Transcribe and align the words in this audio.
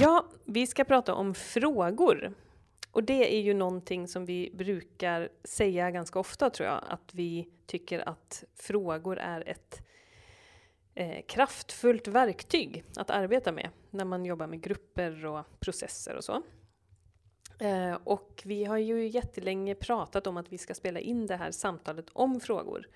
Ja, 0.00 0.26
vi 0.44 0.66
ska 0.66 0.84
prata 0.84 1.14
om 1.14 1.34
frågor. 1.34 2.34
Och 2.90 3.04
det 3.04 3.36
är 3.36 3.40
ju 3.40 3.54
någonting 3.54 4.08
som 4.08 4.26
vi 4.26 4.50
brukar 4.54 5.28
säga 5.44 5.90
ganska 5.90 6.18
ofta 6.18 6.50
tror 6.50 6.68
jag, 6.68 6.84
att 6.88 7.14
vi 7.14 7.48
tycker 7.66 8.08
att 8.08 8.44
frågor 8.54 9.18
är 9.18 9.48
ett 9.48 9.80
eh, 10.94 11.24
kraftfullt 11.28 12.08
verktyg 12.08 12.84
att 12.96 13.10
arbeta 13.10 13.52
med 13.52 13.68
när 13.90 14.04
man 14.04 14.24
jobbar 14.24 14.46
med 14.46 14.60
grupper 14.60 15.26
och 15.26 15.60
processer 15.60 16.16
och 16.16 16.24
så. 16.24 16.42
Eh, 17.58 17.94
och 18.04 18.42
vi 18.44 18.64
har 18.64 18.78
ju 18.78 19.08
jättelänge 19.08 19.74
pratat 19.74 20.26
om 20.26 20.36
att 20.36 20.52
vi 20.52 20.58
ska 20.58 20.74
spela 20.74 21.00
in 21.00 21.26
det 21.26 21.36
här 21.36 21.50
samtalet 21.50 22.06
om 22.12 22.40
frågor. 22.40 22.88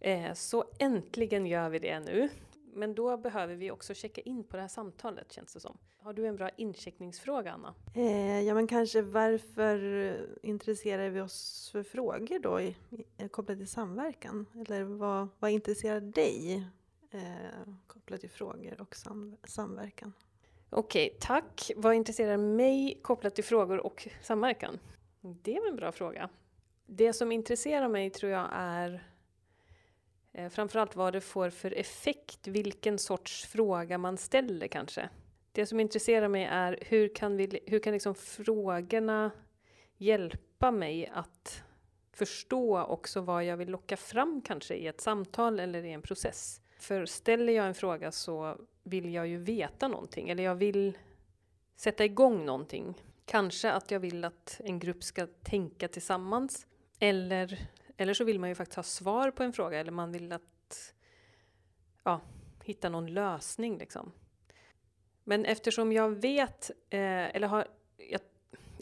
Eh, 0.00 0.32
så 0.32 0.64
äntligen 0.78 1.46
gör 1.46 1.68
vi 1.68 1.78
det 1.78 2.00
nu. 2.00 2.28
Men 2.76 2.94
då 2.94 3.16
behöver 3.16 3.54
vi 3.54 3.70
också 3.70 3.94
checka 3.94 4.20
in 4.20 4.44
på 4.44 4.56
det 4.56 4.62
här 4.62 4.68
samtalet 4.68 5.32
känns 5.32 5.54
det 5.54 5.60
som. 5.60 5.78
Har 5.98 6.12
du 6.12 6.26
en 6.26 6.36
bra 6.36 6.48
incheckningsfråga 6.56 7.52
Anna? 7.52 7.74
Eh, 7.94 8.40
ja 8.40 8.54
men 8.54 8.66
kanske 8.66 9.02
varför 9.02 10.16
intresserar 10.42 11.08
vi 11.08 11.20
oss 11.20 11.68
för 11.72 11.82
frågor 11.82 12.38
då 12.38 12.60
i, 12.60 12.76
i, 13.18 13.28
kopplat 13.28 13.58
till 13.58 13.68
samverkan? 13.68 14.46
Eller 14.54 14.82
vad, 14.82 15.28
vad 15.38 15.50
intresserar 15.50 16.00
dig 16.00 16.66
eh, 17.10 17.72
kopplat 17.86 18.20
till 18.20 18.30
frågor 18.30 18.80
och 18.80 18.96
sam, 18.96 19.36
samverkan? 19.44 20.12
Okej, 20.70 21.06
okay, 21.06 21.18
tack. 21.20 21.70
Vad 21.76 21.94
intresserar 21.94 22.36
mig 22.36 22.98
kopplat 23.02 23.34
till 23.34 23.44
frågor 23.44 23.86
och 23.86 24.08
samverkan? 24.22 24.78
Det 25.20 25.60
var 25.60 25.68
en 25.68 25.76
bra 25.76 25.92
fråga. 25.92 26.28
Det 26.86 27.12
som 27.12 27.32
intresserar 27.32 27.88
mig 27.88 28.10
tror 28.10 28.32
jag 28.32 28.48
är 28.52 29.04
eh, 30.36 30.48
framförallt 30.48 30.96
vad 30.96 31.12
det 31.12 31.20
får 31.20 31.50
för 31.50 31.78
effekt, 31.78 32.46
vilken 32.46 32.98
sorts 32.98 33.46
fråga 33.46 33.98
man 33.98 34.16
ställer 34.16 34.68
kanske. 34.68 35.08
Det 35.52 35.66
som 35.66 35.80
intresserar 35.80 36.28
mig 36.28 36.44
är 36.44 36.78
hur 36.80 37.14
kan, 37.14 37.36
vi, 37.36 37.60
hur 37.66 37.78
kan 37.78 37.92
liksom 37.92 38.14
frågorna 38.14 39.30
hjälpa 39.96 40.70
mig 40.70 41.10
att 41.14 41.62
förstå 42.12 42.82
också 42.82 43.20
vad 43.20 43.44
jag 43.44 43.56
vill 43.56 43.70
locka 43.70 43.96
fram 43.96 44.42
kanske 44.44 44.74
i 44.74 44.86
ett 44.86 45.00
samtal 45.00 45.60
eller 45.60 45.84
i 45.84 45.92
en 45.92 46.02
process. 46.02 46.60
För 46.78 47.06
ställer 47.06 47.52
jag 47.52 47.66
en 47.66 47.74
fråga 47.74 48.12
så 48.12 48.56
vill 48.82 49.14
jag 49.14 49.26
ju 49.26 49.38
veta 49.38 49.88
någonting, 49.88 50.28
eller 50.28 50.42
jag 50.42 50.54
vill 50.54 50.98
sätta 51.76 52.04
igång 52.04 52.44
någonting. 52.44 52.94
Kanske 53.24 53.72
att 53.72 53.90
jag 53.90 54.00
vill 54.00 54.24
att 54.24 54.60
en 54.64 54.78
grupp 54.78 55.04
ska 55.04 55.26
tänka 55.26 55.88
tillsammans. 55.88 56.66
Eller, 56.98 57.68
eller 57.96 58.14
så 58.14 58.24
vill 58.24 58.40
man 58.40 58.48
ju 58.48 58.54
faktiskt 58.54 58.76
ha 58.76 58.82
svar 58.82 59.30
på 59.30 59.42
en 59.42 59.52
fråga, 59.52 59.80
eller 59.80 59.92
man 59.92 60.12
vill 60.12 60.32
att 60.32 60.94
ja, 62.04 62.20
hitta 62.64 62.88
någon 62.88 63.06
lösning 63.06 63.78
liksom. 63.78 64.12
Men 65.24 65.44
eftersom 65.44 65.92
jag 65.92 66.10
vet, 66.10 66.70
eh, 66.90 67.36
eller 67.36 67.48
har, 67.48 67.66
jag, 67.96 68.20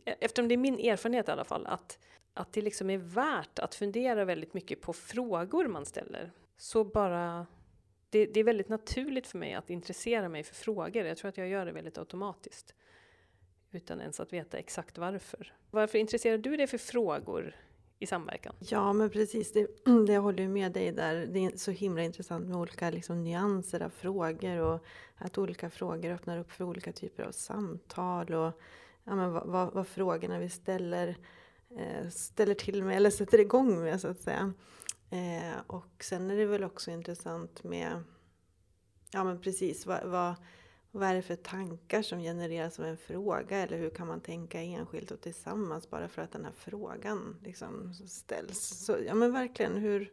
eftersom 0.05 0.49
det 0.49 0.55
är 0.55 0.59
min 0.59 0.79
erfarenhet 0.79 1.29
i 1.29 1.31
alla 1.31 1.45
fall, 1.45 1.67
att, 1.67 1.99
att 2.35 2.53
det 2.53 2.63
liksom 2.63 2.91
är 2.91 2.99
värt 2.99 3.59
att 3.59 3.75
fundera 3.75 4.25
väldigt 4.25 4.55
mycket 4.55 4.81
på 4.81 4.93
frågor 4.93 5.69
man 5.69 5.87
ställer, 5.87 6.33
så 6.57 6.85
bara 6.85 7.47
det, 8.11 8.27
det, 8.27 8.41
är 8.41 8.45
väldigt 8.45 8.69
naturligt 8.69 9.27
för 9.27 9.39
mig 9.39 9.55
att 9.55 9.71
intressera 9.71 10.29
mig 10.29 10.43
för 10.43 10.55
frågor. 10.55 11.05
Jag 11.05 11.17
tror 11.17 11.29
att 11.29 11.39
jag 11.39 11.49
gör 11.49 11.67
det 11.67 11.73
väldigt 11.73 11.99
automatiskt. 11.99 12.75
Utan 13.71 14.01
ens 14.01 14.21
att 14.21 14.33
veta 14.33 14.59
exakt 14.59 14.99
varför. 14.99 15.53
Varför 15.71 15.99
intresserar 15.99 16.39
du 16.39 16.57
dig 16.57 16.67
för 16.67 16.79
frågor 16.79 17.57
i 17.99 18.07
samverkan? 18.07 18.55
Ja, 18.59 18.93
men 18.93 19.11
precis. 19.11 19.53
Det, 19.53 19.67
det 20.07 20.13
jag 20.13 20.23
håller 20.23 20.49
med 20.49 20.73
dig 20.73 20.93
där. 20.93 21.27
Det 21.27 21.45
är 21.45 21.57
så 21.57 21.71
himla 21.71 22.03
intressant 22.03 22.49
med 22.49 22.57
olika 22.57 22.91
liksom, 22.91 23.25
nyanser 23.25 23.83
av 23.83 23.91
frågor 23.91 24.59
och 24.59 24.85
att 25.17 25.39
olika 25.39 25.71
frågor 25.71 26.11
öppnar 26.11 26.39
upp 26.39 26.53
för 26.53 26.65
olika 26.65 26.93
typer 26.93 27.23
av 27.23 27.33
samtal 27.33 28.35
och 28.35 28.61
ja, 29.05 29.15
men 29.15 29.33
vad, 29.33 29.47
vad, 29.47 29.73
vad 29.73 29.87
frågorna 29.87 30.39
vi 30.39 30.49
ställer 30.49 31.17
eh, 31.79 32.09
ställer 32.09 32.55
till 32.55 32.83
med 32.83 32.97
eller 32.97 33.11
sätter 33.11 33.41
igång 33.41 33.81
med 33.81 34.01
så 34.01 34.09
att 34.09 34.21
säga. 34.21 34.53
Eh, 35.11 35.61
och 35.67 36.05
sen 36.05 36.31
är 36.31 36.37
det 36.37 36.47
väl 36.47 36.65
också 36.65 36.91
intressant 36.91 37.65
med, 37.65 38.03
ja 39.11 39.25
men 39.25 39.41
precis, 39.41 39.87
vad, 39.87 40.05
vad, 40.05 40.35
vad 40.95 41.09
är 41.09 41.15
det 41.15 41.23
för 41.23 41.37
tankar 41.37 42.03
som 42.03 42.21
genereras 42.21 42.79
av 42.79 42.87
en 42.87 42.97
fråga? 42.97 43.57
Eller 43.57 43.79
hur 43.79 43.91
kan 43.91 44.07
man 44.07 44.21
tänka 44.21 44.63
enskilt 44.63 45.11
och 45.11 45.21
tillsammans 45.21 45.91
bara 45.91 46.09
för 46.09 46.23
att 46.23 46.33
den 46.33 46.45
här 46.45 46.53
frågan 46.57 47.37
liksom 47.43 47.95
ställs? 47.95 48.59
Så, 48.59 48.97
ja 49.07 49.15
men 49.15 49.33
verkligen, 49.33 49.77
hur, 49.77 50.13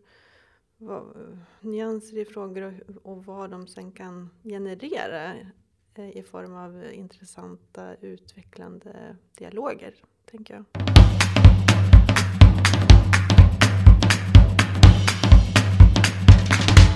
vad, 0.77 1.37
nyanser 1.59 2.17
i 2.17 2.25
frågor 2.25 2.61
och, 2.61 3.11
och 3.11 3.25
vad 3.25 3.49
de 3.49 3.67
sen 3.67 3.91
kan 3.91 4.29
generera 4.43 5.33
eh, 5.95 6.17
i 6.17 6.23
form 6.23 6.55
av 6.55 6.93
intressanta, 6.93 7.95
utvecklande 7.95 9.17
dialoger, 9.37 9.93
tänker 10.25 10.53
jag. 10.53 11.00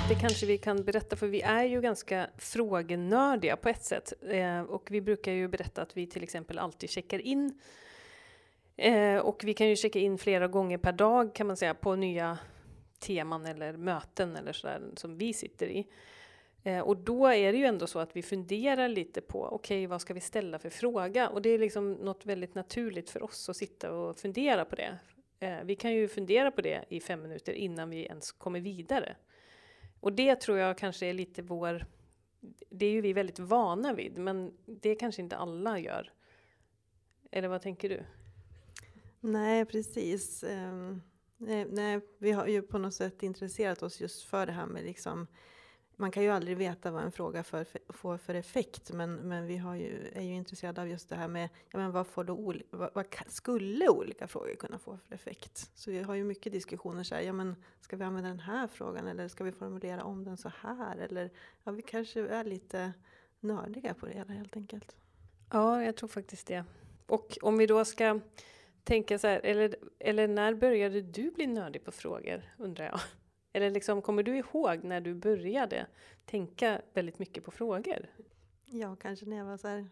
Det 0.09 0.16
kanske 0.16 0.45
vi 0.45 0.57
kan 0.57 0.83
berätta, 0.83 1.16
för 1.16 1.27
vi 1.27 1.41
är 1.41 1.63
ju 1.63 1.81
ganska 1.81 2.29
frågenördiga 2.38 3.57
på 3.57 3.69
ett 3.69 3.83
sätt. 3.83 4.13
Eh, 4.29 4.61
och 4.61 4.88
vi 4.91 5.01
brukar 5.01 5.31
ju 5.31 5.47
berätta 5.47 5.81
att 5.81 5.97
vi 5.97 6.07
till 6.07 6.23
exempel 6.23 6.59
alltid 6.59 6.89
checkar 6.89 7.19
in. 7.19 7.59
Eh, 8.75 9.17
och 9.17 9.41
vi 9.45 9.53
kan 9.53 9.67
ju 9.67 9.75
checka 9.75 9.99
in 9.99 10.17
flera 10.17 10.47
gånger 10.47 10.77
per 10.77 10.91
dag 10.91 11.35
kan 11.35 11.47
man 11.47 11.57
säga 11.57 11.73
på 11.73 11.95
nya 11.95 12.38
teman 12.99 13.45
eller 13.45 13.73
möten 13.73 14.35
eller 14.35 14.53
sådär 14.53 14.81
som 14.95 15.17
vi 15.17 15.33
sitter 15.33 15.67
i. 15.67 15.88
Eh, 16.63 16.79
och 16.79 16.97
då 16.97 17.27
är 17.27 17.51
det 17.51 17.57
ju 17.57 17.66
ändå 17.66 17.87
så 17.87 17.99
att 17.99 18.16
vi 18.16 18.22
funderar 18.22 18.87
lite 18.87 19.22
på, 19.22 19.45
okej 19.45 19.55
okay, 19.55 19.87
vad 19.87 20.01
ska 20.01 20.13
vi 20.13 20.22
ställa 20.22 20.59
för 20.59 20.69
fråga? 20.69 21.29
Och 21.29 21.41
det 21.41 21.49
är 21.49 21.59
liksom 21.59 21.93
något 21.93 22.25
väldigt 22.25 22.55
naturligt 22.55 23.09
för 23.09 23.23
oss 23.23 23.49
att 23.49 23.57
sitta 23.57 23.91
och 23.91 24.17
fundera 24.17 24.66
på 24.66 24.75
det. 24.75 24.97
Eh, 25.39 25.57
vi 25.63 25.75
kan 25.75 25.93
ju 25.93 26.07
fundera 26.07 26.51
på 26.51 26.61
det 26.61 26.85
i 26.89 26.99
fem 26.99 27.22
minuter 27.22 27.53
innan 27.53 27.89
vi 27.89 28.05
ens 28.05 28.31
kommer 28.31 28.59
vidare. 28.59 29.16
Och 30.05 30.13
det 30.13 30.35
tror 30.35 30.57
jag 30.57 30.77
kanske 30.77 31.05
är 31.05 31.13
lite 31.13 31.41
vår... 31.41 31.85
Det 32.69 32.85
är 32.85 32.91
ju 32.91 33.01
vi 33.01 33.13
väldigt 33.13 33.39
vana 33.39 33.93
vid, 33.93 34.17
men 34.17 34.53
det 34.66 34.95
kanske 34.95 35.21
inte 35.21 35.38
alla 35.38 35.79
gör. 35.79 36.13
Eller 37.31 37.47
vad 37.47 37.61
tänker 37.61 37.89
du? 37.89 38.03
Nej, 39.19 39.66
precis. 39.66 40.43
Um, 40.43 41.01
nej, 41.38 41.66
nej, 41.69 42.01
vi 42.17 42.31
har 42.31 42.47
ju 42.47 42.61
på 42.61 42.77
något 42.77 42.93
sätt 42.93 43.23
intresserat 43.23 43.83
oss 43.83 44.01
just 44.01 44.23
för 44.23 44.45
det 44.45 44.51
här 44.51 44.66
med 44.66 44.83
liksom 44.83 45.27
man 45.97 46.11
kan 46.11 46.23
ju 46.23 46.29
aldrig 46.29 46.57
veta 46.57 46.91
vad 46.91 47.03
en 47.03 47.11
fråga 47.11 47.44
för, 47.44 47.67
får 47.89 48.17
för 48.17 48.33
effekt, 48.33 48.91
men, 48.91 49.16
men 49.16 49.45
vi 49.45 49.57
har 49.57 49.75
ju, 49.75 50.11
är 50.13 50.22
ju 50.22 50.33
intresserade 50.33 50.81
av 50.81 50.89
just 50.89 51.09
det 51.09 51.16
här 51.16 51.28
med 51.28 51.50
ja, 51.69 51.78
men 51.78 51.91
vad, 51.91 52.07
får 52.07 52.23
då 52.23 52.53
vad, 52.69 52.89
vad 52.94 53.06
skulle 53.28 53.89
olika 53.89 54.28
frågor 54.28 54.55
kunna 54.55 54.79
få 54.79 54.97
för 54.97 55.16
effekt? 55.16 55.72
Så 55.75 55.91
vi 55.91 56.01
har 56.01 56.16
ju 56.16 56.23
mycket 56.23 56.53
diskussioner 56.53 57.03
så 57.03 57.16
här, 57.16 57.22
ja 57.22 57.34
men 57.34 57.55
ska 57.81 57.97
vi 57.97 58.03
använda 58.03 58.29
den 58.29 58.40
här 58.40 58.67
frågan 58.67 59.08
eller 59.08 59.28
ska 59.28 59.43
vi 59.43 59.52
formulera 59.52 60.03
om 60.03 60.23
den 60.23 60.37
så 60.37 60.52
här? 60.59 60.97
Eller 60.97 61.31
ja, 61.64 61.72
vi 61.72 61.81
kanske 61.81 62.28
är 62.28 62.43
lite 62.43 62.93
nördiga 63.40 63.93
på 63.93 64.05
det 64.05 64.14
hela 64.14 64.34
helt 64.34 64.55
enkelt. 64.55 64.96
Ja, 65.52 65.84
jag 65.84 65.96
tror 65.96 66.08
faktiskt 66.09 66.47
det. 66.47 66.66
Och 67.08 67.37
om 67.41 67.58
vi 67.58 67.66
då 67.66 67.85
ska 67.85 68.19
tänka 68.84 69.19
så 69.19 69.28
här, 69.28 69.41
eller, 69.43 69.75
eller 69.99 70.28
när 70.28 70.53
började 70.53 71.02
du 71.02 71.31
bli 71.31 71.47
nördig 71.47 71.84
på 71.84 71.91
frågor, 71.91 72.43
undrar 72.58 72.85
jag? 72.85 72.99
Eller 73.55 73.72
liksom, 73.72 74.02
kommer 74.02 74.23
du 74.23 74.37
ihåg 74.37 74.84
när 74.84 75.02
du 75.02 75.13
började 75.13 75.87
tänka 76.25 76.81
väldigt 76.93 77.19
mycket 77.19 77.43
på 77.43 77.52
frågor? 77.52 78.09
Ja, 78.66 78.96
kanske 78.96 79.25
när 79.25 79.37
jag 79.37 79.46
var 79.46 79.57
så 79.57 79.67
här 79.67 79.87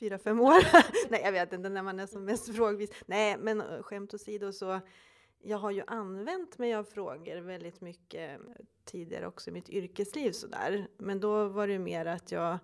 fyra, 0.00 0.18
fem 0.18 0.40
år. 0.40 0.62
Nej, 1.10 1.20
jag 1.24 1.32
vet 1.32 1.52
inte 1.52 1.68
när 1.68 1.82
man 1.82 2.00
är 2.00 2.06
som 2.06 2.24
mest 2.24 2.56
frågvis. 2.56 2.90
Nej, 3.06 3.36
men 3.38 3.60
eh, 3.60 3.82
skämt 3.82 4.14
åsido 4.14 4.52
så 4.52 4.80
jag 5.42 5.58
har 5.58 5.70
ju 5.70 5.82
använt 5.86 6.58
mig 6.58 6.74
av 6.74 6.84
frågor 6.84 7.40
väldigt 7.40 7.80
mycket 7.80 8.40
tidigare 8.84 9.26
också 9.26 9.50
i 9.50 9.52
mitt 9.52 9.68
yrkesliv 9.68 10.32
sådär. 10.32 10.88
Men 10.98 11.20
då 11.20 11.48
var 11.48 11.68
det 11.68 11.78
mer 11.78 12.06
att 12.06 12.32
jag 12.32 12.52
eh, 12.52 12.58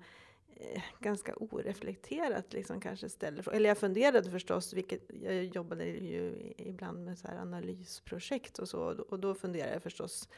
Eh, 0.57 0.83
ganska 1.01 1.35
oreflekterat 1.37 2.53
liksom 2.53 2.81
kanske 2.81 3.09
ställer 3.09 3.43
frågor. 3.43 3.57
Eller 3.57 3.69
jag 3.69 3.79
funderade 3.79 4.31
förstås, 4.31 4.73
vilket 4.73 5.01
jag 5.23 5.45
jobbade 5.45 5.85
ju 5.85 6.53
ibland 6.57 7.05
med 7.05 7.19
så 7.19 7.29
här 7.29 7.37
analysprojekt 7.37 8.59
och 8.59 8.69
så. 8.69 8.81
Och 9.09 9.21
då 9.21 9.35
funderade 9.35 9.73
jag 9.73 9.83
förstås 9.83 10.29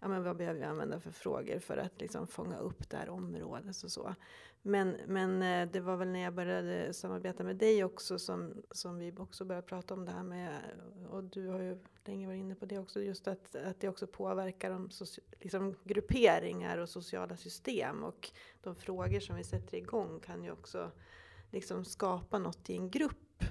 ja, 0.00 0.08
men 0.08 0.24
vad 0.24 0.36
behöver 0.36 0.60
vi 0.60 0.66
använda 0.66 1.00
för 1.00 1.10
frågor 1.10 1.58
för 1.58 1.76
att 1.76 2.00
liksom 2.00 2.26
fånga 2.26 2.58
upp 2.58 2.90
det 2.90 2.96
här 2.96 3.08
området 3.08 3.82
och 3.82 3.92
så. 3.92 4.14
Men, 4.62 4.96
men 5.06 5.42
eh, 5.42 5.72
det 5.72 5.80
var 5.80 5.96
väl 5.96 6.08
när 6.08 6.20
jag 6.20 6.34
började 6.34 6.94
samarbeta 6.94 7.44
med 7.44 7.56
dig 7.56 7.84
också 7.84 8.18
som, 8.18 8.62
som 8.70 8.98
vi 8.98 9.12
också 9.18 9.44
började 9.44 9.66
prata 9.66 9.94
om 9.94 10.04
det 10.04 10.12
här 10.12 10.22
med, 10.22 10.60
och 11.10 11.24
du 11.24 11.48
har 11.48 11.60
ju 11.60 11.78
länge 12.04 12.26
varit 12.26 12.38
inne 12.38 12.54
på 12.54 12.66
det 12.66 12.78
också, 12.78 13.00
just 13.02 13.28
att, 13.28 13.56
att 13.56 13.80
det 13.80 13.88
också 13.88 14.06
påverkar 14.06 14.70
de 14.70 14.90
liksom 15.40 15.74
grupperingar 15.84 16.78
och 16.78 16.88
sociala 16.88 17.36
system 17.36 18.04
och 18.04 18.30
de 18.62 18.76
frågor 18.76 19.20
som 19.20 19.36
vi 19.36 19.44
sätter 19.44 19.76
igång 19.76 20.20
kan 20.20 20.44
ju 20.44 20.50
också 20.50 20.90
liksom 21.50 21.84
skapa 21.84 22.38
något 22.38 22.70
i 22.70 22.76
en 22.76 22.90
grupp. 22.90 23.44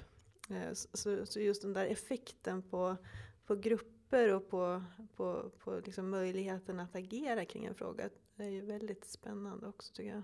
Eh, 0.50 0.72
så, 0.72 1.26
så 1.26 1.40
just 1.40 1.62
den 1.62 1.72
där 1.72 1.86
effekten 1.86 2.62
på, 2.62 2.96
på 3.46 3.56
grupper 3.56 4.34
och 4.34 4.50
på, 4.50 4.82
på, 5.16 5.50
på 5.58 5.80
liksom 5.84 6.10
möjligheten 6.10 6.80
att 6.80 6.96
agera 6.96 7.44
kring 7.44 7.64
en 7.64 7.74
fråga 7.74 8.08
är 8.36 8.48
ju 8.48 8.60
väldigt 8.60 9.04
spännande 9.04 9.66
också 9.66 9.94
tycker 9.94 10.10
jag. 10.10 10.22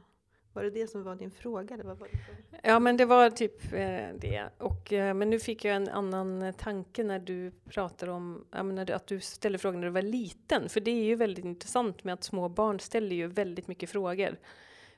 Var 0.53 0.63
det 0.63 0.71
det 0.71 0.87
som 0.87 1.03
var 1.03 1.15
din 1.15 1.31
fråga? 1.31 1.75
Eller 1.75 1.85
vad 1.85 1.99
var 1.99 2.09
det 2.09 2.59
Ja, 2.63 2.79
men 2.79 2.97
det 2.97 3.05
var 3.05 3.31
typ 3.31 3.73
eh, 3.73 4.09
det. 4.19 4.49
Och, 4.59 4.93
eh, 4.93 5.15
men 5.15 5.31
nu 5.31 5.39
fick 5.39 5.65
jag 5.65 5.77
en 5.77 5.89
annan 5.89 6.43
eh, 6.43 6.55
tanke 6.55 7.05
när 7.05 7.19
du 7.19 7.51
pratar 7.51 8.09
om 8.09 8.45
menar, 8.51 8.91
att 8.91 9.07
du 9.07 9.21
ställer 9.21 9.59
frågan 9.59 9.81
när 9.81 9.87
du 9.87 9.93
var 9.93 10.03
liten. 10.03 10.69
För 10.69 10.81
det 10.81 10.91
är 10.91 11.05
ju 11.05 11.15
väldigt 11.15 11.45
intressant 11.45 12.05
med 12.05 12.15
att 12.15 12.25
små 12.25 12.49
barn 12.49 12.81
ställer 12.81 13.17
ju 13.17 13.27
väldigt 13.27 13.69
mycket 13.69 13.91
frågor. 13.91 14.39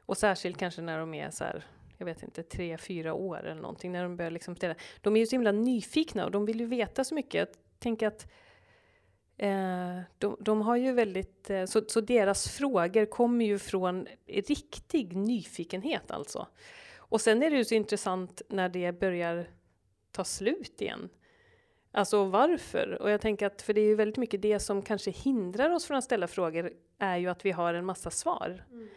Och 0.06 0.18
särskilt 0.18 0.58
kanske 0.58 0.82
när 0.82 0.98
de 0.98 1.14
är 1.14 1.30
så 1.30 1.44
här, 1.44 1.64
jag 1.98 2.06
vet 2.06 2.22
inte, 2.22 2.42
tre, 2.42 2.78
fyra 2.78 3.14
år 3.14 3.38
eller 3.46 3.60
någonting, 3.60 3.92
när 3.92 4.02
de 4.02 4.16
börjar 4.16 4.30
liksom 4.30 4.56
ställa. 4.56 4.74
De 5.00 5.16
är 5.16 5.20
ju 5.20 5.26
så 5.26 5.34
himla 5.34 5.52
nyfikna 5.52 6.24
och 6.24 6.30
de 6.30 6.44
vill 6.46 6.60
ju 6.60 6.66
veta 6.66 7.04
så 7.04 7.14
mycket. 7.14 7.34
Jag 7.34 7.48
tänker 7.78 8.06
att 8.06 8.26
Eh, 9.42 10.00
de, 10.18 10.36
de, 10.40 10.62
har 10.62 10.76
ju 10.76 10.92
väldigt, 10.92 11.50
eh, 11.50 11.64
så, 11.64 11.82
så, 11.88 12.00
deras 12.00 12.48
frågor 12.48 13.06
kommer 13.06 13.44
ju 13.44 13.58
från 13.58 14.06
riktig 14.26 15.16
nyfikenhet 15.16 16.10
alltså. 16.10 16.46
Och 16.96 17.20
sen 17.20 17.42
är 17.42 17.50
det 17.50 17.56
ju 17.56 17.64
så 17.64 17.74
intressant 17.74 18.42
när 18.48 18.68
det 18.68 18.92
börjar 18.92 19.50
ta 20.12 20.24
slut 20.24 20.80
igen. 20.80 21.08
Alltså 21.92 22.24
varför? 22.24 23.02
Och 23.02 23.10
jag 23.10 23.20
tänker 23.20 23.46
att, 23.46 23.62
för 23.62 23.74
det 23.74 23.80
är 23.80 23.84
ju 23.86 23.94
väldigt 23.94 24.16
mycket 24.16 24.42
det 24.42 24.58
som 24.58 24.82
kanske 24.82 25.10
hindrar 25.10 25.70
oss 25.70 25.86
från 25.86 25.96
att 25.96 26.04
ställa 26.04 26.26
frågor, 26.26 26.72
är 26.98 27.16
ju 27.16 27.28
att 27.28 27.44
vi 27.44 27.50
har 27.50 27.74
en 27.74 27.84
massa 27.84 28.10
svar 28.10 28.64
mm. 28.70 28.88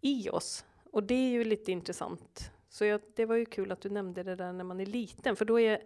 i 0.00 0.30
oss. 0.30 0.64
Och 0.90 1.02
det 1.02 1.14
är 1.14 1.30
ju 1.30 1.44
lite 1.44 1.72
intressant. 1.72 2.50
Så 2.68 2.84
jag, 2.84 3.00
det 3.16 3.24
var 3.24 3.36
ju 3.36 3.44
kul 3.44 3.72
att 3.72 3.80
du 3.80 3.90
nämnde 3.90 4.22
det 4.22 4.36
där 4.36 4.52
när 4.52 4.64
man 4.64 4.80
är 4.80 4.86
liten, 4.86 5.36
för 5.36 5.44
då 5.44 5.60
är, 5.60 5.82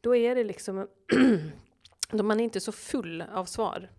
då 0.00 0.16
är 0.16 0.34
det 0.34 0.44
liksom 0.44 0.88
man 2.22 2.40
är 2.40 2.44
inte 2.44 2.60
så 2.60 2.72
full 2.72 3.22
av 3.22 3.44
svar. 3.44 3.90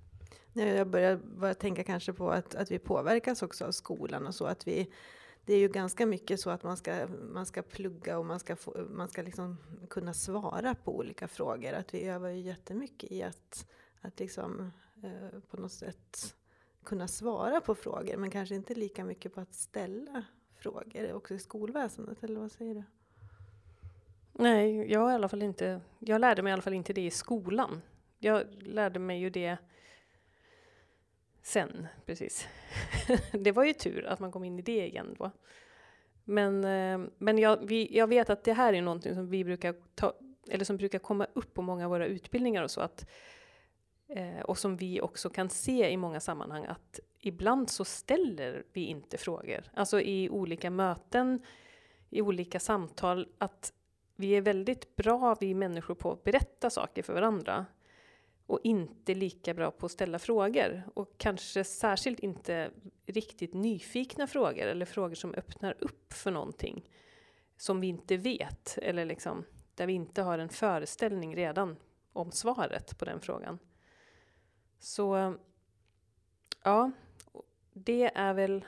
Jag 0.54 0.88
börjar 0.88 1.16
bara 1.16 1.54
tänka 1.54 1.84
kanske 1.84 2.14
på 2.14 2.32
att, 2.32 2.56
att 2.56 2.72
vi 2.72 2.80
påverkas 2.80 3.44
också 3.44 3.66
av 3.66 3.72
skolan 3.72 4.28
och 4.28 4.36
så. 4.36 4.46
Att 4.46 4.68
vi, 4.68 4.92
det 5.46 5.54
är 5.54 5.58
ju 5.58 5.68
ganska 5.68 6.06
mycket 6.06 6.40
så 6.40 6.50
att 6.50 6.64
man 6.64 6.78
ska, 6.78 7.08
man 7.34 7.46
ska 7.46 7.62
plugga 7.62 8.18
och 8.18 8.26
man 8.26 8.40
ska, 8.40 8.56
få, 8.56 8.88
man 8.90 9.08
ska 9.08 9.22
liksom 9.22 9.58
kunna 9.90 10.14
svara 10.14 10.76
på 10.76 10.98
olika 10.98 11.28
frågor. 11.28 11.74
Att 11.74 11.94
vi 11.94 12.04
övar 12.04 12.30
ju 12.30 12.40
jättemycket 12.40 13.12
i 13.12 13.24
att, 13.24 13.68
att 14.02 14.20
liksom, 14.20 14.72
eh, 15.04 15.40
på 15.50 15.58
något 15.58 15.72
sätt 15.72 16.36
kunna 16.84 17.08
svara 17.08 17.62
på 17.62 17.76
frågor. 17.76 18.18
Men 18.18 18.32
kanske 18.32 18.56
inte 18.56 18.76
lika 18.76 19.06
mycket 19.06 19.34
på 19.34 19.42
att 19.42 19.54
ställa 19.54 20.24
frågor 20.60 21.14
också 21.14 21.34
i 21.34 21.40
skolväsendet. 21.40 22.24
Eller 22.24 22.40
vad 22.40 22.52
säger 22.52 22.76
du? 22.76 22.84
Nej, 24.32 24.92
jag, 24.92 25.12
i 25.12 25.14
alla 25.14 25.30
fall 25.30 25.42
inte, 25.42 25.82
jag 26.00 26.22
lärde 26.22 26.42
mig 26.42 26.50
i 26.50 26.54
alla 26.54 26.62
fall 26.62 26.74
inte 26.74 26.94
det 26.94 27.06
i 27.06 27.12
skolan. 27.12 27.82
Jag 28.26 28.64
lärde 28.64 29.00
mig 29.00 29.20
ju 29.20 29.30
det 29.30 29.58
sen, 31.42 31.88
precis. 32.06 32.48
det 33.32 33.52
var 33.52 33.64
ju 33.64 33.74
tur 33.74 34.06
att 34.06 34.20
man 34.20 34.32
kom 34.32 34.44
in 34.44 34.60
i 34.60 34.62
det 34.62 34.88
igen 34.88 35.16
då. 35.20 35.32
Men, 36.24 36.64
eh, 36.64 37.10
men 37.18 37.38
jag, 37.38 37.68
vi, 37.68 37.98
jag 37.98 38.08
vet 38.08 38.30
att 38.30 38.44
det 38.44 38.54
här 38.54 38.74
är 38.74 38.82
någonting 38.82 39.16
som 39.16 39.30
vi 39.30 39.44
brukar 39.44 39.76
ta, 39.96 40.14
eller 40.50 40.66
som 40.66 40.78
brukar 40.78 41.00
komma 41.00 41.28
upp 41.34 41.54
på 41.54 41.62
många 41.62 41.86
av 41.86 41.90
våra 41.90 42.06
utbildningar 42.06 42.64
och 42.64 42.72
så 42.72 42.82
att 42.82 43.10
eh, 44.08 44.40
och 44.40 44.58
som 44.58 44.78
vi 44.78 45.02
också 45.02 45.30
kan 45.30 45.50
se 45.50 45.90
i 45.90 45.98
många 45.98 46.20
sammanhang 46.20 46.66
att 46.66 47.00
ibland 47.20 47.70
så 47.70 47.86
ställer 47.86 48.64
vi 48.74 48.86
inte 48.86 49.18
frågor. 49.18 49.64
Alltså 49.74 50.02
i 50.02 50.30
olika 50.30 50.70
möten, 50.70 51.42
i 52.10 52.22
olika 52.22 52.60
samtal, 52.60 53.28
att 53.38 53.74
vi 54.16 54.32
är 54.32 54.42
väldigt 54.42 54.96
bra, 54.96 55.36
vi 55.40 55.54
människor, 55.54 55.96
på 55.96 56.12
att 56.12 56.24
berätta 56.24 56.70
saker 56.70 57.04
för 57.04 57.14
varandra 57.14 57.66
och 58.48 58.60
inte 58.64 59.14
lika 59.14 59.54
bra 59.54 59.72
på 59.72 59.86
att 59.86 59.92
ställa 59.92 60.20
frågor. 60.20 60.84
Och 60.94 61.18
kanske 61.18 61.64
särskilt 61.64 62.20
inte 62.20 62.72
riktigt 63.06 63.54
nyfikna 63.54 64.28
frågor 64.28 64.66
eller 64.66 64.86
frågor 64.86 65.16
som 65.16 65.34
öppnar 65.34 65.76
upp 65.80 66.14
för 66.14 66.32
någonting 66.32 66.90
som 67.58 67.82
vi 67.82 67.88
inte 67.88 68.18
vet 68.18 68.78
eller 68.82 69.06
liksom 69.06 69.46
där 69.76 69.88
vi 69.88 69.94
inte 69.94 70.22
har 70.22 70.40
en 70.40 70.50
föreställning 70.50 71.36
redan 71.36 71.78
om 72.14 72.32
svaret 72.32 72.98
på 72.98 73.06
den 73.06 73.22
frågan. 73.22 73.60
Så 74.80 75.36
ja, 76.64 76.92
det 77.74 78.12
är 78.16 78.34
väl 78.34 78.66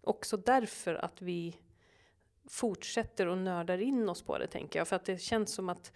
också 0.00 0.36
därför 0.36 0.94
att 0.94 1.22
vi 1.22 1.56
fortsätter 2.46 3.26
och 3.26 3.38
nördar 3.38 3.78
in 3.78 4.08
oss 4.08 4.22
på 4.22 4.38
det, 4.38 4.46
tänker 4.46 4.78
jag. 4.78 4.88
För 4.88 4.96
att 4.96 5.04
det 5.04 5.18
känns 5.18 5.54
som 5.54 5.68
att 5.68 5.92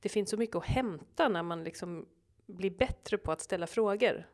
det 0.00 0.08
finns 0.08 0.30
så 0.30 0.36
mycket 0.36 0.56
att 0.56 0.64
hämta 0.64 1.28
när 1.28 1.42
man 1.42 1.64
liksom 1.64 2.06
bli 2.52 2.70
bättre 2.70 3.18
på 3.18 3.32
att 3.32 3.40
ställa 3.40 3.66
frågor. 3.66 4.26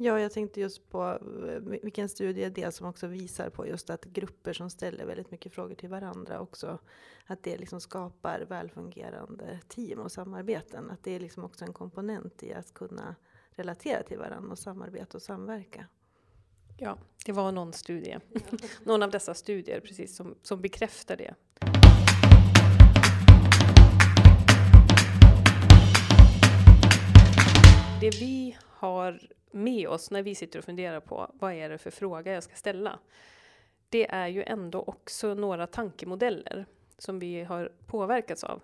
Ja, 0.00 0.20
jag 0.20 0.32
tänkte 0.32 0.60
just 0.60 0.90
på 0.90 1.18
eh, 1.48 1.80
vilken 1.82 2.08
studie 2.08 2.42
är 2.42 2.50
det 2.50 2.74
som 2.74 2.86
också 2.86 3.06
visar 3.06 3.50
på 3.50 3.66
just 3.66 3.90
att 3.90 4.04
grupper 4.04 4.52
som 4.52 4.70
ställer 4.70 5.06
väldigt 5.06 5.30
mycket 5.30 5.52
frågor 5.52 5.74
till 5.74 5.88
varandra 5.88 6.40
också, 6.40 6.78
att 7.26 7.42
det 7.42 7.58
liksom 7.58 7.80
skapar 7.80 8.40
välfungerande 8.40 9.60
team 9.68 9.98
och 9.98 10.12
samarbeten. 10.12 10.90
Att 10.90 11.04
det 11.04 11.14
är 11.14 11.20
liksom 11.20 11.44
också 11.44 11.64
en 11.64 11.72
komponent 11.72 12.42
i 12.42 12.52
att 12.54 12.74
kunna 12.74 13.16
relatera 13.50 14.02
till 14.02 14.18
varandra 14.18 14.52
och 14.52 14.58
samarbeta 14.58 15.18
och 15.18 15.22
samverka. 15.22 15.86
Ja, 16.76 16.98
det 17.26 17.32
var 17.32 17.52
någon 17.52 17.72
studie, 17.72 18.18
någon 18.82 19.02
av 19.02 19.10
dessa 19.10 19.34
studier 19.34 19.80
precis 19.80 20.16
som, 20.16 20.34
som 20.42 20.60
bekräftar 20.60 21.16
det. 21.16 21.34
Det 28.00 28.20
vi 28.20 28.56
har 28.64 29.20
med 29.50 29.88
oss 29.88 30.10
när 30.10 30.22
vi 30.22 30.34
sitter 30.34 30.58
och 30.58 30.64
funderar 30.64 31.00
på 31.00 31.30
vad 31.34 31.52
är 31.52 31.68
det 31.68 31.78
för 31.78 31.90
fråga 31.90 32.32
jag 32.32 32.42
ska 32.42 32.54
ställa. 32.54 32.98
Det 33.88 34.10
är 34.10 34.26
ju 34.26 34.42
ändå 34.42 34.82
också 34.82 35.34
några 35.34 35.66
tankemodeller 35.66 36.66
som 36.98 37.18
vi 37.18 37.44
har 37.44 37.72
påverkats 37.86 38.44
av. 38.44 38.62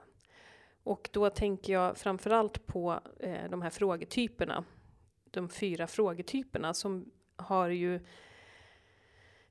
Och 0.83 1.09
då 1.13 1.31
tänker 1.31 1.73
jag 1.73 1.97
framförallt 1.97 2.67
på 2.67 3.01
eh, 3.21 3.51
de 3.51 3.63
här 3.63 3.71
frågetyperna. 3.71 4.65
De 5.31 5.49
fyra 5.49 5.87
frågetyperna 5.87 6.75
som 6.75 7.11
har 7.37 7.69
ju 7.69 8.01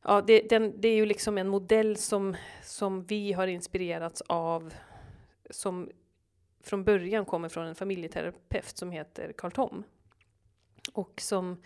Ja, 0.05 0.21
det, 0.21 0.49
den, 0.49 0.81
det 0.81 0.87
är 0.87 0.95
ju 0.95 1.05
liksom 1.05 1.37
en 1.37 1.47
modell 1.47 1.97
som, 1.97 2.35
som 2.63 3.03
vi 3.03 3.33
har 3.33 3.47
inspirerats 3.47 4.21
av 4.21 4.73
som 5.49 5.89
från 6.63 6.83
början 6.83 7.25
kommer 7.25 7.49
från 7.49 7.67
en 7.67 7.75
familjeterapeut 7.75 8.77
som 8.77 8.91
heter 8.91 9.33
Carl 9.37 9.51
Tom. 9.51 9.83
Och 10.93 11.21
som, 11.21 11.61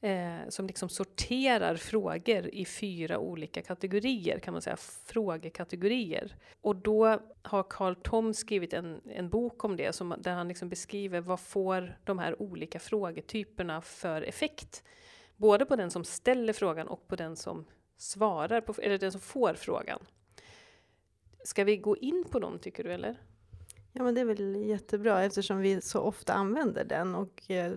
eh, 0.00 0.48
som 0.48 0.66
liksom 0.66 0.88
sorterar 0.88 1.76
frågor 1.76 2.48
i 2.48 2.64
fyra 2.64 3.18
olika 3.18 3.62
kategorier, 3.62 4.38
kan 4.38 4.52
man 4.52 4.62
säga, 4.62 4.76
frågekategorier. 5.06 6.36
Och 6.60 6.76
då 6.76 7.20
har 7.42 7.62
Carl 7.62 7.94
Tom 7.94 8.34
skrivit 8.34 8.72
en, 8.72 9.00
en 9.10 9.28
bok 9.28 9.64
om 9.64 9.76
det, 9.76 9.92
som, 9.92 10.14
där 10.18 10.32
han 10.32 10.48
liksom 10.48 10.68
beskriver 10.68 11.20
vad 11.20 11.40
får 11.40 11.98
de 12.04 12.18
här 12.18 12.42
olika 12.42 12.78
frågetyperna 12.78 13.80
för 13.80 14.22
effekt? 14.22 14.84
Både 15.36 15.66
på 15.66 15.76
den 15.76 15.90
som 15.90 16.04
ställer 16.04 16.52
frågan 16.52 16.88
och 16.88 17.08
på 17.08 17.16
den 17.16 17.36
som 17.36 17.64
svarar 17.96 18.60
på, 18.60 18.74
eller 18.82 18.98
den 18.98 19.12
som 19.12 19.20
får 19.20 19.54
frågan. 19.54 20.00
Ska 21.44 21.64
vi 21.64 21.76
gå 21.76 21.96
in 21.96 22.24
på 22.30 22.38
dem 22.38 22.58
tycker 22.58 22.84
du 22.84 22.92
eller? 22.92 23.16
Ja 23.98 24.04
men 24.04 24.14
det 24.14 24.20
är 24.20 24.24
väl 24.24 24.56
jättebra 24.56 25.24
eftersom 25.24 25.58
vi 25.58 25.80
så 25.80 26.00
ofta 26.00 26.32
använder 26.32 26.84
den 26.84 27.14
och 27.14 27.50
eh, 27.50 27.72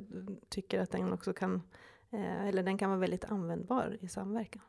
tycker 0.50 0.80
att 0.80 0.92
den 0.92 1.14
också 1.14 1.34
kan, 1.34 1.62
eh, 2.12 2.48
eller 2.48 2.64
den 2.64 2.78
kan 2.78 2.90
vara 2.90 3.00
väldigt 3.00 3.26
användbar 3.26 3.98
i 4.02 4.08
samverkan. 4.08 4.62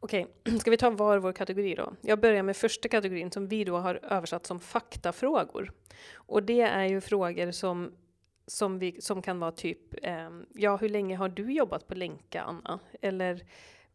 Okej, 0.00 0.26
ska 0.60 0.70
vi 0.70 0.76
ta 0.76 0.90
var 0.90 1.18
vår 1.18 1.32
kategori 1.32 1.74
då? 1.74 1.92
Jag 2.00 2.20
börjar 2.20 2.42
med 2.42 2.56
första 2.56 2.88
kategorin 2.88 3.30
som 3.30 3.48
vi 3.48 3.64
då 3.64 3.76
har 3.76 3.94
översatt 3.94 4.46
som 4.46 4.60
faktafrågor. 4.60 5.72
Och 6.14 6.42
det 6.42 6.60
är 6.60 6.86
ju 6.86 7.00
frågor 7.00 7.50
som, 7.50 7.92
som, 8.46 8.78
vi, 8.78 9.00
som 9.00 9.22
kan 9.22 9.40
vara 9.40 9.52
typ, 9.52 10.04
eh, 10.06 10.30
ja 10.54 10.76
hur 10.76 10.88
länge 10.88 11.16
har 11.16 11.28
du 11.28 11.52
jobbat 11.52 11.86
på 11.86 11.94
Länka 11.94 12.42
Anna? 12.42 12.80
Eller 13.00 13.42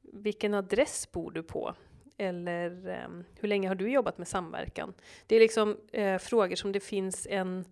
vilken 0.02 0.54
adress 0.54 1.12
bor 1.12 1.32
du 1.32 1.44
på? 1.44 1.76
Eller 2.24 2.90
eh, 2.90 3.24
hur 3.40 3.48
länge 3.48 3.68
har 3.68 3.76
du 3.76 3.92
jobbat 3.92 4.18
med 4.18 4.28
samverkan? 4.28 4.94
Det 5.28 5.36
är 5.36 5.40
liksom 5.40 5.78
eh, 5.92 6.18
frågor 6.18 6.56
som 6.56 6.72
det 6.72 6.80
finns 6.80 7.28
en, 7.30 7.66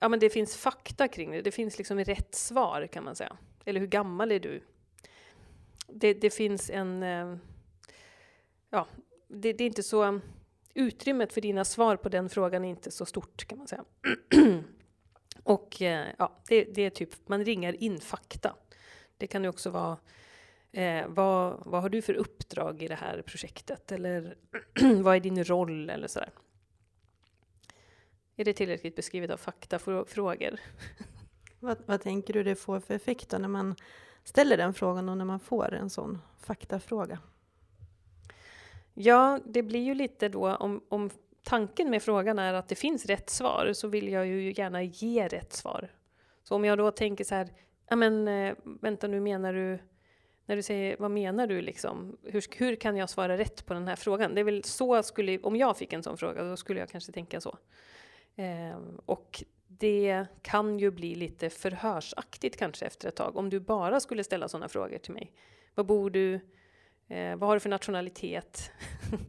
ja, 0.00 0.08
men 0.08 0.20
det 0.20 0.30
finns 0.30 0.56
fakta 0.56 1.08
kring 1.08 1.30
det. 1.30 1.42
Det 1.42 1.50
finns 1.50 1.78
liksom 1.78 1.98
rätt 1.98 2.34
svar 2.34 2.86
kan 2.86 3.04
man 3.04 3.16
säga. 3.16 3.36
Eller 3.64 3.80
hur 3.80 3.86
gammal 3.86 4.32
är 4.32 4.40
du? 4.40 4.62
Det, 5.86 6.14
det 6.14 6.30
finns 6.30 6.70
en... 6.70 7.02
Eh, 7.02 7.36
ja, 8.70 8.86
det, 9.28 9.52
det, 9.52 9.64
är 9.64 9.66
inte 9.66 9.82
så... 9.82 10.20
Utrymmet 10.74 11.32
för 11.32 11.40
dina 11.40 11.64
svar 11.64 11.96
på 11.96 12.08
den 12.08 12.28
frågan 12.28 12.64
är 12.64 12.68
inte 12.68 12.90
så 12.90 13.06
stort 13.06 13.46
kan 13.46 13.58
man 13.58 13.68
säga. 13.68 13.84
Och 15.42 15.82
eh, 15.82 16.06
ja, 16.18 16.42
det, 16.48 16.64
det, 16.64 16.82
är 16.82 16.90
typ, 16.90 17.28
man 17.28 17.44
ringar 17.44 17.82
in 17.82 18.00
fakta. 18.00 18.54
Det 19.16 19.26
kan 19.26 19.42
ju 19.42 19.48
också 19.48 19.70
vara 19.70 19.96
Eh, 20.72 21.06
vad, 21.08 21.62
vad 21.66 21.82
har 21.82 21.88
du 21.88 22.02
för 22.02 22.14
uppdrag 22.14 22.82
i 22.82 22.88
det 22.88 22.94
här 22.94 23.22
projektet? 23.22 23.92
Eller 23.92 24.36
vad 25.02 25.16
är 25.16 25.20
din 25.20 25.44
roll? 25.44 25.90
Eller 25.90 26.08
sådär. 26.08 26.30
Är 28.36 28.44
det 28.44 28.52
tillräckligt 28.52 28.96
beskrivet 28.96 29.30
av 29.30 29.36
faktafrågor? 29.36 30.60
vad, 31.60 31.78
vad 31.86 32.00
tänker 32.00 32.32
du 32.32 32.42
det 32.42 32.54
får 32.54 32.80
för 32.80 32.94
effekt 32.94 33.32
när 33.32 33.48
man 33.48 33.74
ställer 34.24 34.56
den 34.56 34.74
frågan 34.74 35.08
och 35.08 35.16
när 35.16 35.24
man 35.24 35.40
får 35.40 35.74
en 35.74 35.90
sån 35.90 36.18
faktafråga? 36.40 37.18
Ja, 38.94 39.40
det 39.44 39.62
blir 39.62 39.84
ju 39.84 39.94
lite 39.94 40.28
då 40.28 40.54
om, 40.54 40.84
om 40.88 41.10
tanken 41.42 41.90
med 41.90 42.02
frågan 42.02 42.38
är 42.38 42.54
att 42.54 42.68
det 42.68 42.74
finns 42.74 43.06
rätt 43.06 43.30
svar 43.30 43.72
så 43.72 43.88
vill 43.88 44.08
jag 44.08 44.26
ju 44.26 44.52
gärna 44.52 44.82
ge 44.82 45.28
rätt 45.28 45.52
svar. 45.52 45.88
Så 46.42 46.54
om 46.54 46.64
jag 46.64 46.78
då 46.78 46.90
tänker 46.90 47.24
så 47.24 47.34
här, 47.34 47.48
ja 47.88 47.96
men 47.96 48.28
eh, 48.28 48.54
vänta 48.64 49.06
nu 49.06 49.20
menar 49.20 49.52
du 49.52 49.78
när 50.48 50.56
du 50.56 50.62
säger 50.62 50.96
vad 50.98 51.10
menar 51.10 51.46
du 51.46 51.62
liksom? 51.62 52.18
Hur, 52.22 52.58
hur 52.58 52.76
kan 52.76 52.96
jag 52.96 53.10
svara 53.10 53.38
rätt 53.38 53.66
på 53.66 53.74
den 53.74 53.88
här 53.88 53.96
frågan? 53.96 54.34
Det 54.34 54.40
är 54.40 54.44
väl 54.44 54.64
så 54.64 55.02
skulle, 55.02 55.38
om 55.38 55.56
jag 55.56 55.76
fick 55.76 55.92
en 55.92 56.02
sån 56.02 56.18
fråga, 56.18 56.44
då 56.44 56.56
skulle 56.56 56.80
jag 56.80 56.88
kanske 56.88 57.12
tänka 57.12 57.40
så. 57.40 57.58
Eh, 58.36 58.78
och 59.06 59.44
det 59.66 60.26
kan 60.42 60.78
ju 60.78 60.90
bli 60.90 61.14
lite 61.14 61.50
förhörsaktigt 61.50 62.56
kanske 62.56 62.86
efter 62.86 63.08
ett 63.08 63.16
tag, 63.16 63.36
om 63.36 63.50
du 63.50 63.60
bara 63.60 64.00
skulle 64.00 64.24
ställa 64.24 64.48
sådana 64.48 64.68
frågor 64.68 64.98
till 64.98 65.12
mig. 65.12 65.32
Vad 65.74 65.86
bor 65.86 66.10
du? 66.10 66.34
Eh, 67.08 67.36
vad 67.36 67.48
har 67.48 67.56
du 67.56 67.60
för 67.60 67.70
nationalitet? 67.70 68.72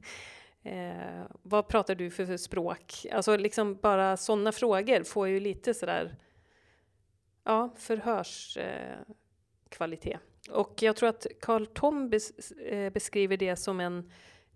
eh, 0.63 1.23
vad 1.41 1.67
pratar 1.67 1.95
du 1.95 2.11
för, 2.11 2.25
för 2.25 2.37
språk? 2.37 3.05
Alltså 3.11 3.37
liksom 3.37 3.75
bara 3.75 4.17
sådana 4.17 4.51
frågor 4.51 5.03
får 5.03 5.27
ju 5.27 5.39
lite 5.39 5.73
sådär, 5.73 6.15
ja, 7.43 7.75
förhörskvalitet. 7.77 10.13
Eh, 10.13 10.19
och 10.51 10.81
jag 10.81 10.95
tror 10.95 11.09
att 11.09 11.27
Carl 11.41 11.65
Tom 11.65 12.09
bes, 12.09 12.51
eh, 12.51 12.93
beskriver 12.93 13.37
det 13.37 13.55
som 13.55 13.79
en 13.79 14.11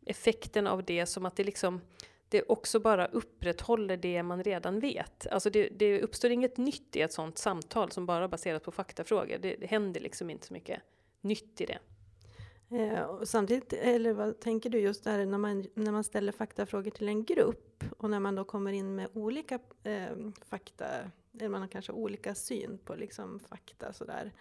effekten 0.05 0.67
av 0.67 0.83
det 0.83 1.05
som 1.05 1.25
att 1.25 1.35
det 1.35 1.43
liksom 1.43 1.81
det 2.29 2.43
också 2.43 2.79
bara 2.79 3.05
upprätthåller 3.05 3.97
det 3.97 4.23
man 4.23 4.43
redan 4.43 4.79
vet. 4.79 5.27
Alltså 5.27 5.49
det, 5.49 5.69
det 5.69 6.01
uppstår 6.01 6.31
inget 6.31 6.57
nytt 6.57 6.95
i 6.95 7.01
ett 7.01 7.13
sånt 7.13 7.37
samtal 7.37 7.91
som 7.91 8.05
bara 8.05 8.27
baseras 8.27 8.63
på 8.63 8.71
faktafrågor. 8.71 9.37
Det, 9.37 9.55
det 9.55 9.65
händer 9.65 10.01
liksom 10.01 10.29
inte 10.29 10.47
så 10.47 10.53
mycket 10.53 10.81
nytt 11.21 11.61
i 11.61 11.65
det. 11.65 11.79
Eh, 12.77 13.01
och 13.01 13.27
samtidigt, 13.27 13.73
eller 13.73 14.13
vad 14.13 14.39
tänker 14.39 14.69
du 14.69 14.79
just 14.79 15.03
där 15.03 15.25
när 15.25 15.37
man, 15.37 15.65
när 15.73 15.91
man 15.91 16.03
ställer 16.03 16.31
faktafrågor 16.31 16.91
till 16.91 17.07
en 17.07 17.25
grupp 17.25 17.83
och 17.97 18.09
när 18.09 18.19
man 18.19 18.35
då 18.35 18.43
kommer 18.43 18.71
in 18.71 18.95
med 18.95 19.07
olika 19.13 19.59
eh, 19.83 20.15
fakta, 20.45 20.85
eller 21.33 21.49
man 21.49 21.61
har 21.61 21.67
kanske 21.67 21.91
olika 21.91 22.35
syn 22.35 22.79
på 22.85 22.95
liksom 22.95 23.39
fakta 23.39 23.93
sådär. 23.93 24.31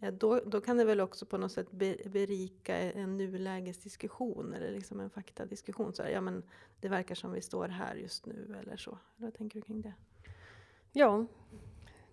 Då, 0.00 0.40
då 0.46 0.60
kan 0.60 0.76
det 0.76 0.84
väl 0.84 1.00
också 1.00 1.26
på 1.26 1.38
något 1.38 1.52
sätt 1.52 1.70
berika 2.04 2.76
en 2.76 3.16
nulägesdiskussion 3.16 4.54
eller 4.54 4.70
liksom 4.70 5.00
en 5.00 5.10
faktadiskussion. 5.10 5.92
Så 5.92 6.02
här, 6.02 6.10
ja, 6.10 6.20
men 6.20 6.42
det 6.80 6.88
verkar 6.88 7.14
som 7.14 7.32
vi 7.32 7.40
står 7.40 7.68
här 7.68 7.94
just 7.94 8.26
nu 8.26 8.56
eller 8.60 8.76
så. 8.76 8.98
Vad 9.16 9.34
tänker 9.34 9.60
du 9.60 9.66
kring 9.66 9.82
det? 9.82 9.94
Ja, 10.92 11.26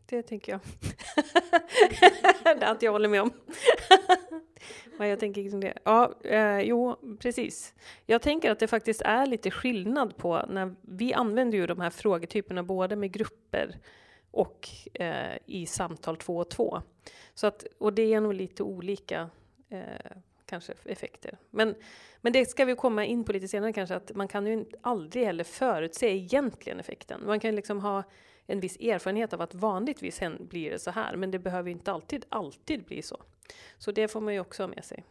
det 0.05 0.23
tänker 0.23 0.51
jag. 0.51 0.61
det 2.43 2.45
är 2.45 2.63
allt 2.63 2.81
jag 2.81 2.91
håller 2.91 3.09
med 3.09 3.21
om. 3.21 3.31
Vad 4.97 5.11
jag 5.11 5.19
tänker 5.19 5.49
kring 5.49 5.59
det? 5.59 5.73
Ja, 5.83 6.13
eh, 6.23 6.59
jo, 6.59 6.95
precis. 7.19 7.73
Jag 8.05 8.21
tänker 8.21 8.51
att 8.51 8.59
det 8.59 8.67
faktiskt 8.67 9.01
är 9.01 9.25
lite 9.25 9.51
skillnad 9.51 10.17
på 10.17 10.45
när 10.49 10.75
vi 10.81 11.13
använder 11.13 11.57
ju 11.57 11.67
de 11.67 11.79
här 11.79 11.89
frågetyperna 11.89 12.63
både 12.63 12.95
med 12.95 13.11
grupper 13.11 13.79
och 14.31 14.69
eh, 14.93 15.37
i 15.45 15.65
samtal 15.65 16.17
två 16.17 16.37
och 16.37 16.49
två. 16.49 16.81
Så 17.37 17.47
att, 17.47 17.65
och 17.77 17.93
det 17.93 18.13
är 18.13 18.21
nog 18.21 18.33
lite 18.33 18.63
olika 18.63 19.29
eh, 19.69 20.11
kanske 20.45 20.73
effekter. 20.83 21.37
Men, 21.49 21.75
men 22.21 22.33
det 22.33 22.45
ska 22.45 22.65
vi 22.65 22.75
komma 22.75 23.05
in 23.05 23.23
på 23.23 23.31
lite 23.31 23.47
senare 23.47 23.73
kanske, 23.73 23.95
att 23.95 24.15
man 24.15 24.27
kan 24.27 24.47
ju 24.47 24.65
aldrig 24.81 25.25
heller 25.25 25.43
förutse 25.43 26.07
egentligen 26.07 26.79
effekten. 26.79 27.25
Man 27.25 27.39
kan 27.39 27.55
liksom 27.55 27.79
ha 27.79 28.03
en 28.45 28.59
viss 28.59 28.77
erfarenhet 28.77 29.33
av 29.33 29.41
att 29.41 29.53
vanligtvis 29.53 30.21
blir 30.39 30.71
det 30.71 30.79
så 30.79 30.91
här, 30.91 31.15
men 31.15 31.31
det 31.31 31.39
behöver 31.39 31.71
inte 31.71 31.91
alltid, 31.91 32.25
alltid 32.29 32.83
bli 32.83 33.01
så. 33.01 33.23
Så 33.77 33.91
det 33.91 34.07
får 34.07 34.21
man 34.21 34.33
ju 34.33 34.39
också 34.39 34.63
ha 34.63 34.67
med 34.67 34.85
sig. 34.85 35.03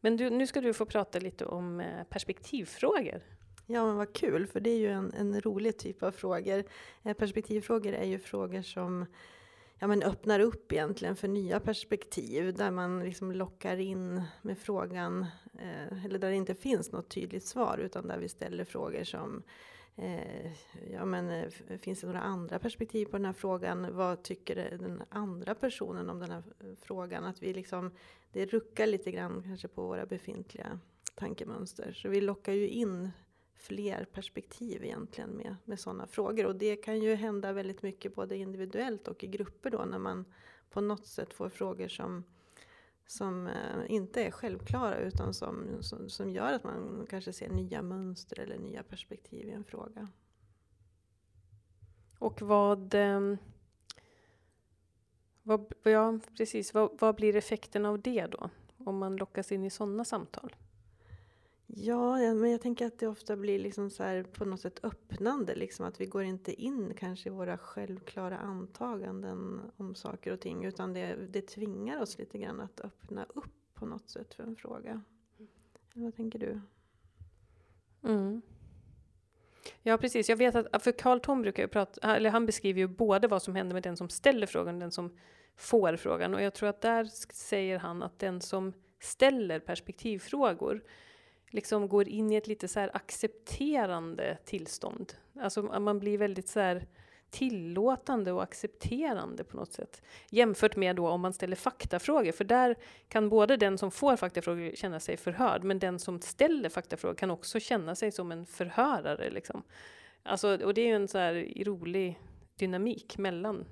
Men 0.00 0.16
du, 0.16 0.30
nu 0.30 0.46
ska 0.46 0.60
du 0.60 0.72
få 0.72 0.86
prata 0.86 1.18
lite 1.18 1.44
om 1.44 1.80
eh, 1.80 2.04
perspektivfrågor. 2.08 3.20
Ja, 3.66 3.86
men 3.86 3.96
vad 3.96 4.12
kul, 4.12 4.46
för 4.46 4.60
det 4.60 4.70
är 4.70 4.78
ju 4.78 4.90
en, 4.90 5.12
en 5.12 5.40
rolig 5.40 5.78
typ 5.78 6.02
av 6.02 6.10
frågor. 6.10 6.64
Eh, 7.02 7.12
perspektivfrågor 7.12 7.92
är 7.92 8.06
ju 8.06 8.18
frågor 8.18 8.62
som 8.62 9.06
ja, 9.78 9.86
men 9.86 10.02
öppnar 10.02 10.40
upp 10.40 10.72
egentligen 10.72 11.16
för 11.16 11.28
nya 11.28 11.60
perspektiv 11.60 12.54
där 12.54 12.70
man 12.70 13.00
liksom 13.00 13.32
lockar 13.32 13.76
in 13.76 14.22
med 14.42 14.58
frågan, 14.58 15.26
eh, 15.58 16.04
eller 16.04 16.18
där 16.18 16.30
det 16.30 16.36
inte 16.36 16.54
finns 16.54 16.92
något 16.92 17.08
tydligt 17.08 17.46
svar 17.46 17.78
utan 17.78 18.06
där 18.06 18.18
vi 18.18 18.28
ställer 18.28 18.64
frågor 18.64 19.04
som 19.04 19.42
eh, 19.96 20.52
ja, 20.92 21.04
men, 21.04 21.30
eh, 21.30 21.78
finns 21.78 22.00
det 22.00 22.06
några 22.06 22.20
andra 22.20 22.58
perspektiv 22.58 23.06
på 23.06 23.16
den 23.16 23.26
här 23.26 23.32
frågan? 23.32 23.96
Vad 23.96 24.22
tycker 24.22 24.78
den 24.78 25.02
andra 25.08 25.54
personen 25.54 26.10
om 26.10 26.18
den 26.18 26.30
här 26.30 26.42
eh, 26.60 26.66
frågan? 26.82 27.24
Att 27.24 27.42
vi 27.42 27.54
liksom, 27.54 27.90
det 28.32 28.46
ruckar 28.46 28.86
lite 28.86 29.10
grann 29.10 29.42
kanske 29.42 29.68
på 29.68 29.86
våra 29.86 30.06
befintliga 30.06 30.78
tankemönster. 31.14 31.92
Så 31.92 32.08
vi 32.08 32.20
lockar 32.20 32.52
ju 32.52 32.68
in 32.68 33.10
fler 33.56 34.04
perspektiv 34.04 34.84
egentligen 34.84 35.30
med, 35.30 35.56
med 35.64 35.80
sådana 35.80 36.06
frågor. 36.06 36.46
Och 36.46 36.56
det 36.56 36.76
kan 36.76 37.00
ju 37.00 37.14
hända 37.14 37.52
väldigt 37.52 37.82
mycket 37.82 38.14
både 38.14 38.36
individuellt 38.36 39.08
och 39.08 39.24
i 39.24 39.26
grupper 39.26 39.70
då 39.70 39.84
när 39.84 39.98
man 39.98 40.24
på 40.70 40.80
något 40.80 41.06
sätt 41.06 41.34
får 41.34 41.48
frågor 41.48 41.88
som, 41.88 42.24
som 43.06 43.46
eh, 43.46 43.54
inte 43.88 44.24
är 44.24 44.30
självklara 44.30 44.98
utan 44.98 45.34
som, 45.34 45.66
som, 45.80 46.08
som 46.08 46.30
gör 46.30 46.52
att 46.52 46.64
man 46.64 47.06
kanske 47.10 47.32
ser 47.32 47.48
nya 47.48 47.82
mönster 47.82 48.40
eller 48.40 48.58
nya 48.58 48.82
perspektiv 48.82 49.48
i 49.48 49.52
en 49.52 49.64
fråga. 49.64 50.08
Och 52.18 52.42
vad, 52.42 52.94
ehm, 52.94 53.36
vad, 55.42 55.72
ja, 55.82 56.18
precis, 56.36 56.74
vad, 56.74 56.90
vad 57.00 57.14
blir 57.14 57.36
effekten 57.36 57.86
av 57.86 58.00
det 58.00 58.26
då? 58.26 58.50
Om 58.78 58.98
man 58.98 59.16
lockas 59.16 59.52
in 59.52 59.64
i 59.64 59.70
sådana 59.70 60.04
samtal? 60.04 60.56
Ja, 61.78 62.16
men 62.34 62.50
jag 62.50 62.60
tänker 62.60 62.86
att 62.86 62.98
det 62.98 63.06
ofta 63.06 63.36
blir 63.36 63.58
liksom 63.58 63.90
så 63.90 64.02
här 64.02 64.22
på 64.22 64.44
något 64.44 64.60
sätt 64.60 64.80
öppnande. 64.82 65.54
Liksom 65.54 65.86
att 65.86 66.00
vi 66.00 66.06
går 66.06 66.22
inte 66.22 66.62
in 66.62 66.94
kanske 66.94 67.28
i 67.28 67.32
våra 67.32 67.58
självklara 67.58 68.38
antaganden 68.38 69.60
om 69.76 69.94
saker 69.94 70.32
och 70.32 70.40
ting. 70.40 70.64
Utan 70.64 70.92
det, 70.92 71.16
det 71.30 71.40
tvingar 71.42 72.02
oss 72.02 72.18
lite 72.18 72.38
grann 72.38 72.60
att 72.60 72.80
öppna 72.80 73.26
upp 73.34 73.74
på 73.74 73.86
något 73.86 74.10
sätt 74.10 74.34
för 74.34 74.42
en 74.42 74.56
fråga. 74.56 75.02
Vad 75.94 76.16
tänker 76.16 76.38
du? 76.38 76.60
Mm. 78.02 78.42
Ja, 79.82 79.98
precis. 79.98 80.28
Jag 80.28 80.36
vet 80.36 80.54
att 80.54 80.82
för 80.82 80.92
Carl 80.92 81.20
Tom 81.20 81.42
brukar 81.42 81.62
ju 81.62 81.68
prata, 81.68 82.16
eller 82.16 82.30
han 82.30 82.46
beskriver 82.46 82.80
ju 82.80 82.86
både 82.86 83.28
vad 83.28 83.42
som 83.42 83.54
händer 83.54 83.74
med 83.74 83.82
den 83.82 83.96
som 83.96 84.08
ställer 84.08 84.46
frågan 84.46 84.74
och 84.74 84.80
den 84.80 84.90
som 84.90 85.16
får 85.56 85.96
frågan. 85.96 86.34
Och 86.34 86.42
jag 86.42 86.54
tror 86.54 86.68
att 86.68 86.80
där 86.80 87.04
säger 87.32 87.78
han 87.78 88.02
att 88.02 88.18
den 88.18 88.40
som 88.40 88.72
ställer 89.00 89.60
perspektivfrågor 89.60 90.82
liksom 91.56 91.88
går 91.88 92.08
in 92.08 92.32
i 92.32 92.36
ett 92.36 92.46
lite 92.46 92.68
så 92.68 92.80
accepterande 92.80 94.38
tillstånd. 94.44 95.12
Alltså 95.40 95.62
man 95.62 95.98
blir 95.98 96.18
väldigt 96.18 96.48
så 96.48 96.60
här 96.60 96.86
tillåtande 97.30 98.32
och 98.32 98.42
accepterande 98.42 99.44
på 99.44 99.56
något 99.56 99.72
sätt. 99.72 100.02
Jämfört 100.30 100.76
med 100.76 100.96
då 100.96 101.08
om 101.08 101.20
man 101.20 101.32
ställer 101.32 101.56
faktafrågor, 101.56 102.32
för 102.32 102.44
där 102.44 102.76
kan 103.08 103.28
både 103.28 103.56
den 103.56 103.78
som 103.78 103.90
får 103.90 104.16
faktafrågor 104.16 104.76
känna 104.76 105.00
sig 105.00 105.16
förhörd, 105.16 105.64
men 105.64 105.78
den 105.78 105.98
som 105.98 106.20
ställer 106.20 106.68
faktafrågor 106.68 107.14
kan 107.14 107.30
också 107.30 107.60
känna 107.60 107.94
sig 107.94 108.12
som 108.12 108.32
en 108.32 108.46
förhörare. 108.46 109.30
Liksom. 109.30 109.62
Alltså, 110.22 110.64
och 110.64 110.74
det 110.74 110.80
är 110.80 110.86
ju 110.86 110.94
en 110.94 111.08
så 111.08 111.18
här 111.18 111.64
rolig 111.64 112.20
dynamik 112.56 113.18
mellan 113.18 113.64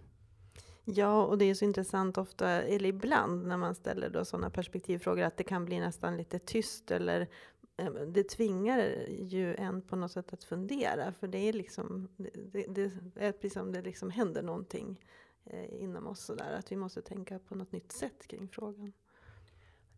Ja, 0.87 1.25
och 1.25 1.39
det 1.39 1.45
är 1.45 1.55
så 1.55 1.65
intressant 1.65 2.19
ofta, 2.19 2.49
eller 2.49 2.89
ibland 2.89 3.47
när 3.47 3.57
man 3.57 3.75
ställer 3.75 4.09
då 4.09 4.25
sådana 4.25 4.51
perspektivfrågor, 4.51 5.23
att 5.23 5.37
det 5.37 5.45
kan 5.45 5.65
bli 5.65 5.81
nästan 5.81 6.17
lite 6.17 6.39
tyst 6.39 6.91
eller 6.91 7.29
Ehm, 7.77 8.13
det 8.13 8.29
tvingar 8.29 8.79
ju 9.09 9.55
en 9.55 9.83
på 9.83 9.97
något 9.97 10.13
sätt 10.13 10.33
att 10.33 10.45
fundera. 10.45 11.13
För 11.13 11.27
det 11.29 11.39
är 11.39 11.53
liksom, 11.53 12.09
det, 12.17 12.65
det, 12.69 12.93
är 13.17 13.33
precis 13.33 13.53
som 13.53 13.73
det 13.73 13.83
liksom 13.83 14.11
händer 14.11 14.43
någonting 14.43 15.01
eh, 15.45 15.83
inom 15.83 16.07
oss 16.07 16.21
sådär. 16.25 16.53
Att 16.59 16.73
vi 16.73 16.77
måste 16.77 17.03
tänka 17.03 17.39
på 17.39 17.55
något 17.55 17.73
nytt 17.73 17.93
sätt 17.93 18.27
kring 18.27 18.49
frågan. 18.49 18.93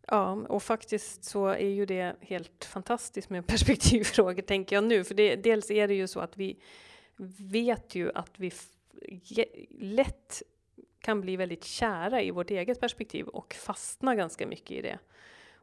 Ja, 0.07 0.31
och 0.31 0.63
faktiskt 0.63 1.23
så 1.23 1.47
är 1.47 1.69
ju 1.69 1.85
det 1.85 2.15
helt 2.21 2.65
fantastiskt 2.65 3.29
med 3.29 3.47
perspektivfrågor 3.47 4.41
tänker 4.41 4.75
jag 4.75 4.83
nu. 4.83 5.03
För 5.03 5.15
det, 5.15 5.35
dels 5.35 5.71
är 5.71 5.87
det 5.87 5.95
ju 5.95 6.07
så 6.07 6.19
att 6.19 6.37
vi 6.37 6.59
vet 7.37 7.95
ju 7.95 8.11
att 8.15 8.39
vi 8.39 8.51
lätt 9.69 10.41
kan 10.99 11.21
bli 11.21 11.35
väldigt 11.35 11.63
kära 11.63 12.21
i 12.21 12.31
vårt 12.31 12.51
eget 12.51 12.79
perspektiv 12.79 13.27
och 13.27 13.53
fastna 13.53 14.15
ganska 14.15 14.47
mycket 14.47 14.71
i 14.71 14.81
det. 14.81 14.99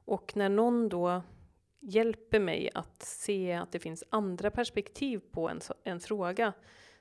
Och 0.05 0.37
när 0.37 0.49
någon 0.49 0.89
då 0.89 1.23
hjälper 1.85 2.41
mig 2.41 2.71
att 2.75 3.03
se 3.03 3.53
att 3.53 3.73
det 3.73 3.79
finns 3.79 4.05
andra 4.11 4.51
perspektiv 4.51 5.21
på 5.31 5.49
en, 5.49 5.61
en 5.85 6.01
fråga 6.01 6.53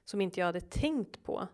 som 0.06 0.22
inte 0.22 0.40
jag 0.40 0.48
hade 0.48 0.62
tänkt 0.62 1.24
på. 1.24 1.48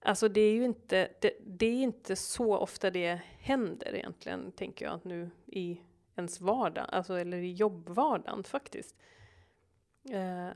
Alltså 0.00 0.28
det 0.28 0.40
är 0.40 0.52
ju 0.52 0.64
inte, 0.64 1.08
det, 1.20 1.32
det, 1.46 1.66
är 1.66 1.82
inte 1.82 2.16
så 2.16 2.56
ofta 2.56 2.90
det 2.90 3.20
händer 3.38 3.94
egentligen, 3.94 4.52
tänker 4.52 4.84
jag 4.84 5.00
nu 5.06 5.30
i 5.46 5.80
ens 6.16 6.40
vardag, 6.40 6.86
alltså 6.88 7.14
eller 7.14 7.36
i 7.36 7.52
jobbvardagen 7.52 8.44
faktiskt. 8.44 8.96
Eh, 10.10 10.48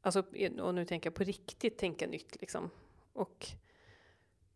alltså, 0.00 0.24
och 0.60 0.74
nu 0.74 0.84
tänker 0.84 1.10
jag 1.10 1.14
på 1.14 1.24
riktigt 1.24 1.78
tänka 1.78 2.06
nytt 2.06 2.40
liksom. 2.40 2.70
Och, 3.12 3.46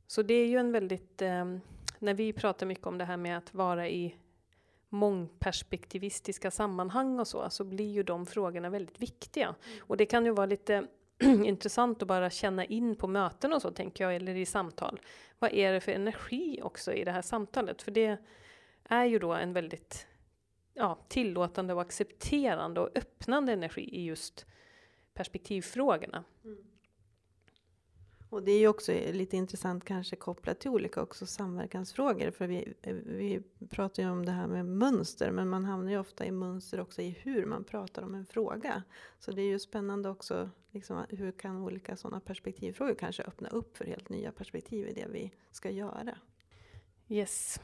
så 0.07 0.23
det 0.23 0.35
är 0.35 0.47
ju 0.47 0.57
en 0.57 0.73
väldigt, 0.73 1.23
eh, 1.23 1.57
när 1.99 2.15
vi 2.15 2.33
pratar 2.33 2.67
mycket 2.67 2.87
om 2.87 2.99
det 2.99 3.05
här 3.05 3.17
med 3.17 3.39
att 3.39 3.55
vara 3.55 3.89
i 3.89 4.17
mångperspektivistiska 4.89 6.51
sammanhang 6.51 7.21
och 7.21 7.29
så, 7.29 7.51
så 7.51 7.65
blir 7.65 7.93
ju 7.93 8.03
de 8.03 8.27
frågorna 8.27 8.71
väldigt 8.71 9.03
viktiga. 9.03 9.47
Mm. 9.47 9.79
Och 9.81 9.97
det 9.97 10.07
kan 10.07 10.25
ju 10.25 10.31
vara 10.31 10.47
lite 10.47 10.87
intressant 11.45 12.03
att 12.03 12.09
bara 12.09 12.31
känna 12.31 12.65
in 12.65 12.97
på 12.97 13.07
möten 13.07 13.53
och 13.53 13.63
så, 13.63 13.71
tänker 13.71 14.05
jag, 14.05 14.17
eller 14.17 14.35
i 14.35 14.47
samtal. 14.47 15.01
Vad 15.39 15.53
är 15.53 15.73
det 15.73 15.81
för 15.81 15.93
energi 15.93 16.61
också 16.63 16.93
i 16.93 17.05
det 17.05 17.13
här 17.13 17.23
samtalet? 17.23 17.83
För 17.83 17.91
det 17.91 18.17
är 18.85 19.05
ju 19.05 19.19
då 19.19 19.33
en 19.33 19.53
väldigt 19.53 20.07
ja, 20.75 20.99
tillåtande 21.09 21.75
och 21.75 21.81
accepterande 21.81 22.81
och 22.81 22.91
öppnande 22.95 23.53
energi 23.53 23.97
i 23.97 24.05
just 24.05 24.47
perspektivfrågorna. 25.15 26.25
Mm. 26.45 26.59
Och 28.31 28.43
det 28.43 28.53
är 28.53 28.59
ju 28.59 28.69
också 28.69 28.93
lite 28.93 29.37
intressant 29.37 29.85
kanske 29.85 30.17
kopplat 30.17 30.61
till 30.61 30.71
olika 30.71 31.03
också 31.03 31.27
samverkansfrågor. 31.27 32.31
För 32.31 32.47
vi, 32.47 32.75
eh, 32.83 32.95
vi 32.95 33.43
pratar 33.71 34.03
ju 34.03 34.11
om 34.11 34.27
det 34.27 34.33
här 34.33 34.47
med 34.47 34.67
mönster, 34.67 35.31
men 35.31 35.49
man 35.49 35.65
hamnar 35.65 35.91
ju 35.91 35.99
ofta 35.99 36.27
i 36.27 36.31
mönster 36.31 36.81
också 36.81 37.03
i 37.03 37.11
hur 37.23 37.47
man 37.47 37.65
pratar 37.65 38.03
om 38.03 38.15
en 38.15 38.27
fråga. 38.27 38.83
Så 39.19 39.33
det 39.33 39.43
är 39.43 39.47
ju 39.47 39.59
spännande 39.59 40.09
också, 40.09 40.51
liksom, 40.71 41.05
hur 41.09 41.33
kan 41.33 41.57
olika 41.57 41.97
sådana 41.97 42.21
perspektivfrågor 42.21 42.95
kanske 42.95 43.23
öppna 43.23 43.49
upp 43.49 43.77
för 43.77 43.85
helt 43.85 44.09
nya 44.09 44.33
perspektiv 44.33 44.89
i 44.89 44.93
det 44.93 45.07
vi 45.13 45.33
ska 45.51 45.71
göra. 45.71 46.19
Yes. 47.09 47.61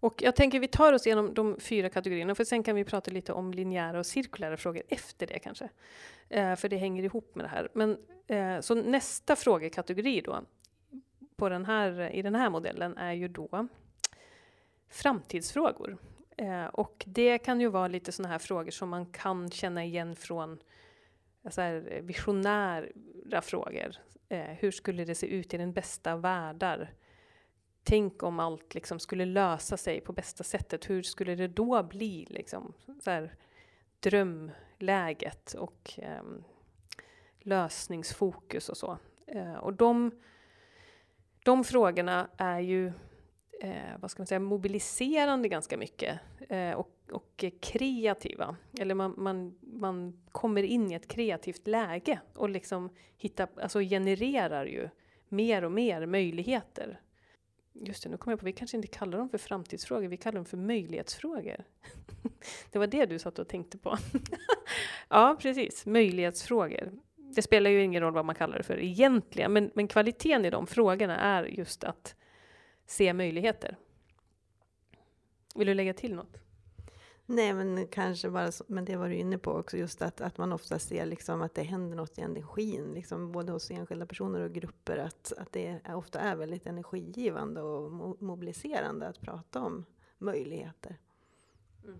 Och 0.00 0.22
jag 0.22 0.36
tänker 0.36 0.60
vi 0.60 0.68
tar 0.68 0.92
oss 0.92 1.06
igenom 1.06 1.34
de 1.34 1.60
fyra 1.60 1.88
kategorierna, 1.88 2.34
för 2.34 2.44
sen 2.44 2.62
kan 2.62 2.76
vi 2.76 2.84
prata 2.84 3.10
lite 3.10 3.32
om 3.32 3.52
linjära 3.54 3.98
och 3.98 4.06
cirkulära 4.06 4.56
frågor 4.56 4.82
efter 4.88 5.26
det 5.26 5.38
kanske. 5.38 5.68
Eh, 6.28 6.56
för 6.56 6.68
det 6.68 6.76
hänger 6.76 7.02
ihop 7.02 7.34
med 7.34 7.44
det 7.44 7.48
här. 7.48 7.68
Men, 7.72 7.98
eh, 8.26 8.60
så 8.60 8.74
nästa 8.74 9.36
frågekategori 9.36 10.20
då, 10.20 10.40
på 11.36 11.48
den 11.48 11.64
här, 11.64 12.10
i 12.14 12.22
den 12.22 12.34
här 12.34 12.50
modellen, 12.50 12.96
är 12.96 13.12
ju 13.12 13.28
då 13.28 13.68
framtidsfrågor. 14.90 15.98
Eh, 16.36 16.64
och 16.64 17.04
det 17.06 17.38
kan 17.38 17.60
ju 17.60 17.68
vara 17.68 17.88
lite 17.88 18.12
sådana 18.12 18.32
här 18.32 18.38
frågor 18.38 18.70
som 18.70 18.88
man 18.88 19.06
kan 19.06 19.50
känna 19.50 19.84
igen 19.84 20.16
från 20.16 20.58
eh, 21.44 21.50
så 21.50 21.60
här, 21.60 22.00
visionära 22.02 23.42
frågor. 23.42 23.96
Eh, 24.28 24.40
hur 24.40 24.70
skulle 24.70 25.04
det 25.04 25.14
se 25.14 25.26
ut 25.26 25.54
i 25.54 25.56
den 25.56 25.72
bästa 25.72 26.16
världar? 26.16 26.90
Tänk 27.82 28.22
om 28.22 28.40
allt 28.40 28.74
liksom 28.74 28.98
skulle 28.98 29.24
lösa 29.24 29.76
sig 29.76 30.00
på 30.00 30.12
bästa 30.12 30.44
sättet, 30.44 30.90
hur 30.90 31.02
skulle 31.02 31.34
det 31.34 31.48
då 31.48 31.82
bli? 31.82 32.26
Liksom, 32.30 32.72
så 33.00 33.10
här, 33.10 33.34
drömläget 34.00 35.54
och 35.54 35.92
eh, 35.96 36.22
lösningsfokus 37.38 38.68
och 38.68 38.76
så. 38.76 38.98
Eh, 39.26 39.54
och 39.54 39.74
de, 39.74 40.10
de 41.44 41.64
frågorna 41.64 42.28
är 42.36 42.60
ju 42.60 42.92
eh, 43.60 43.98
vad 43.98 44.10
ska 44.10 44.20
man 44.20 44.26
säga, 44.26 44.40
mobiliserande 44.40 45.48
ganska 45.48 45.76
mycket 45.76 46.20
eh, 46.48 46.72
och, 46.72 46.96
och 47.12 47.44
kreativa. 47.60 48.56
Eller 48.80 48.94
man, 48.94 49.14
man, 49.16 49.58
man 49.60 50.22
kommer 50.32 50.62
in 50.62 50.90
i 50.90 50.94
ett 50.94 51.08
kreativt 51.08 51.66
läge 51.66 52.20
och 52.34 52.50
liksom 52.50 52.90
hittar, 53.16 53.48
alltså 53.62 53.80
genererar 53.80 54.66
ju 54.66 54.88
mer 55.28 55.64
och 55.64 55.72
mer 55.72 56.06
möjligheter 56.06 57.00
Just 57.72 58.02
det, 58.02 58.08
nu 58.08 58.16
kommer 58.16 58.32
jag 58.32 58.40
på, 58.40 58.46
vi 58.46 58.52
kanske 58.52 58.76
inte 58.76 58.88
kallar 58.88 59.18
dem 59.18 59.28
för 59.28 59.38
framtidsfrågor, 59.38 60.08
vi 60.08 60.16
kallar 60.16 60.34
dem 60.34 60.44
för 60.44 60.56
möjlighetsfrågor. 60.56 61.64
det 62.70 62.78
var 62.78 62.86
det 62.86 63.06
du 63.06 63.18
satt 63.18 63.38
och 63.38 63.48
tänkte 63.48 63.78
på. 63.78 63.98
ja, 65.08 65.36
precis, 65.40 65.86
möjlighetsfrågor. 65.86 66.92
Det 67.16 67.42
spelar 67.42 67.70
ju 67.70 67.82
ingen 67.82 68.02
roll 68.02 68.12
vad 68.12 68.24
man 68.24 68.34
kallar 68.34 68.56
det 68.56 68.62
för 68.62 68.78
egentligen, 68.78 69.52
men, 69.52 69.70
men 69.74 69.88
kvaliteten 69.88 70.44
i 70.44 70.50
de 70.50 70.66
frågorna 70.66 71.16
är 71.16 71.44
just 71.44 71.84
att 71.84 72.14
se 72.86 73.12
möjligheter. 73.12 73.76
Vill 75.54 75.66
du 75.66 75.74
lägga 75.74 75.94
till 75.94 76.14
något? 76.14 76.36
Nej, 77.32 77.54
men 77.54 77.86
kanske 77.86 78.30
bara, 78.30 78.50
men 78.66 78.84
det 78.84 78.96
var 78.96 79.08
du 79.08 79.14
inne 79.14 79.38
på 79.38 79.52
också, 79.52 79.76
just 79.76 80.02
att, 80.02 80.20
att 80.20 80.38
man 80.38 80.52
ofta 80.52 80.78
ser 80.78 81.06
liksom 81.06 81.42
att 81.42 81.54
det 81.54 81.62
händer 81.62 81.96
något 81.96 82.18
i 82.18 82.20
energin, 82.20 82.92
liksom 82.94 83.32
både 83.32 83.52
hos 83.52 83.70
enskilda 83.70 84.06
personer 84.06 84.40
och 84.40 84.52
grupper, 84.52 84.96
att, 84.96 85.32
att 85.38 85.52
det 85.52 85.80
ofta 85.88 86.20
är 86.20 86.36
väldigt 86.36 86.66
energigivande 86.66 87.62
och 87.62 87.92
mobiliserande 88.22 89.08
att 89.08 89.20
prata 89.20 89.60
om 89.60 89.84
möjligheter. 90.18 90.96
Mm. 91.84 91.98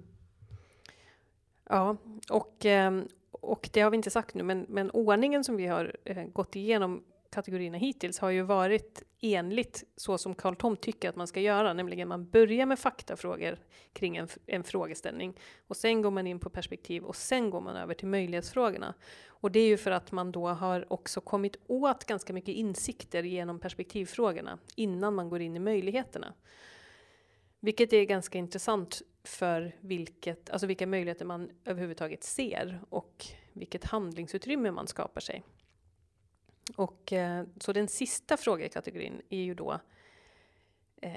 Ja, 1.64 1.96
och, 2.30 2.66
eh, 2.66 3.02
och 3.30 3.70
det 3.72 3.80
har 3.80 3.90
vi 3.90 3.96
inte 3.96 4.10
sagt 4.10 4.34
nu, 4.34 4.42
men, 4.42 4.66
men 4.68 4.90
ordningen 4.90 5.44
som 5.44 5.56
vi 5.56 5.66
har 5.66 5.96
eh, 6.04 6.24
gått 6.24 6.56
igenom 6.56 7.04
kategorierna 7.30 7.78
hittills 7.78 8.18
har 8.18 8.30
ju 8.30 8.42
varit 8.42 9.02
enligt 9.20 9.84
så 9.96 10.18
som 10.18 10.34
Carl 10.34 10.56
Tom 10.56 10.76
tycker 10.76 11.08
att 11.08 11.16
man 11.16 11.26
ska 11.26 11.40
göra, 11.40 11.72
nämligen 11.72 12.08
man 12.08 12.30
börjar 12.30 12.66
med 12.66 12.78
faktafrågor 12.78 13.58
kring 13.92 14.16
en, 14.16 14.28
en 14.46 14.64
frågeställning 14.64 15.38
och 15.68 15.76
sen 15.76 16.02
går 16.02 16.10
man 16.10 16.26
in 16.26 16.40
på 16.40 16.50
perspektiv 16.50 17.04
och 17.04 17.16
sen 17.16 17.50
går 17.50 17.60
man 17.60 17.76
över 17.76 17.94
till 17.94 18.08
möjlighetsfrågorna. 18.08 18.94
Och 19.28 19.52
det 19.52 19.60
är 19.60 19.68
ju 19.68 19.76
för 19.76 19.90
att 19.90 20.12
man 20.12 20.32
då 20.32 20.48
har 20.48 20.92
också 20.92 21.20
kommit 21.20 21.56
åt 21.66 22.04
ganska 22.04 22.32
mycket 22.32 22.54
insikter 22.54 23.22
genom 23.22 23.58
perspektivfrågorna 23.58 24.58
innan 24.76 25.14
man 25.14 25.28
går 25.28 25.40
in 25.40 25.56
i 25.56 25.58
möjligheterna. 25.58 26.34
Vilket 27.60 27.92
är 27.92 28.04
ganska 28.04 28.38
intressant 28.38 29.02
för 29.24 29.76
vilket, 29.80 30.50
alltså 30.50 30.66
vilka 30.66 30.86
möjligheter 30.86 31.24
man 31.24 31.50
överhuvudtaget 31.64 32.24
ser 32.24 32.80
och 32.88 33.26
vilket 33.52 33.84
handlingsutrymme 33.84 34.70
man 34.70 34.86
skapar 34.86 35.20
sig. 35.20 35.42
Och, 36.76 37.12
eh, 37.12 37.44
så 37.60 37.72
den 37.72 37.88
sista 37.88 38.36
frågekategorin 38.36 39.22
är 39.28 39.42
ju 39.42 39.54
då 39.54 39.80
eh, 41.02 41.12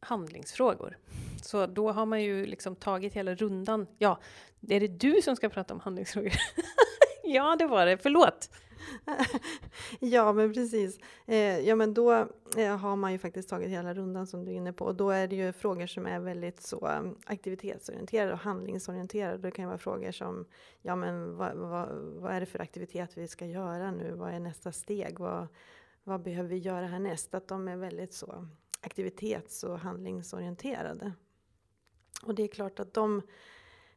handlingsfrågor. 0.00 0.98
Så 1.42 1.66
då 1.66 1.92
har 1.92 2.06
man 2.06 2.22
ju 2.22 2.46
liksom 2.46 2.76
tagit 2.76 3.14
hela 3.14 3.34
rundan. 3.34 3.86
Ja, 3.98 4.20
är 4.68 4.80
det 4.80 4.88
du 4.88 5.22
som 5.22 5.36
ska 5.36 5.48
prata 5.48 5.74
om 5.74 5.80
handlingsfrågor? 5.80 6.32
ja, 7.24 7.56
det 7.56 7.66
var 7.66 7.86
det. 7.86 7.98
Förlåt! 7.98 8.50
ja, 10.00 10.32
men 10.32 10.54
precis. 10.54 10.98
Eh, 11.26 11.60
ja, 11.60 11.76
men 11.76 11.94
då 11.94 12.12
eh, 12.56 12.76
har 12.76 12.96
man 12.96 13.12
ju 13.12 13.18
faktiskt 13.18 13.48
tagit 13.48 13.68
hela 13.68 13.94
rundan 13.94 14.26
som 14.26 14.44
du 14.44 14.50
är 14.50 14.54
inne 14.54 14.72
på. 14.72 14.84
Och 14.84 14.94
då 14.94 15.10
är 15.10 15.28
det 15.28 15.36
ju 15.36 15.52
frågor 15.52 15.86
som 15.86 16.06
är 16.06 16.20
väldigt 16.20 16.62
så 16.62 16.88
um, 16.88 17.18
aktivitetsorienterade 17.24 18.32
och 18.32 18.38
handlingsorienterade. 18.38 19.38
Det 19.38 19.50
kan 19.50 19.62
ju 19.62 19.66
vara 19.66 19.78
frågor 19.78 20.12
som, 20.12 20.46
ja 20.82 20.96
men 20.96 21.36
vad, 21.36 21.56
vad, 21.56 21.88
vad, 22.16 22.32
är 22.32 22.40
det 22.40 22.46
för 22.46 22.62
aktivitet 22.62 23.10
vi 23.18 23.28
ska 23.28 23.46
göra 23.46 23.90
nu? 23.90 24.14
Vad 24.14 24.34
är 24.34 24.40
nästa 24.40 24.72
steg? 24.72 25.18
Vad, 25.18 25.46
vad 26.04 26.22
behöver 26.22 26.48
vi 26.48 26.58
göra 26.58 26.86
härnäst? 26.86 27.34
Att 27.34 27.48
de 27.48 27.68
är 27.68 27.76
väldigt 27.76 28.12
så 28.12 28.32
mm, 28.32 28.48
aktivitets 28.80 29.64
och 29.64 29.78
handlingsorienterade. 29.78 31.12
Och 32.22 32.34
det 32.34 32.42
är 32.42 32.48
klart 32.48 32.80
att 32.80 32.94
de 32.94 33.22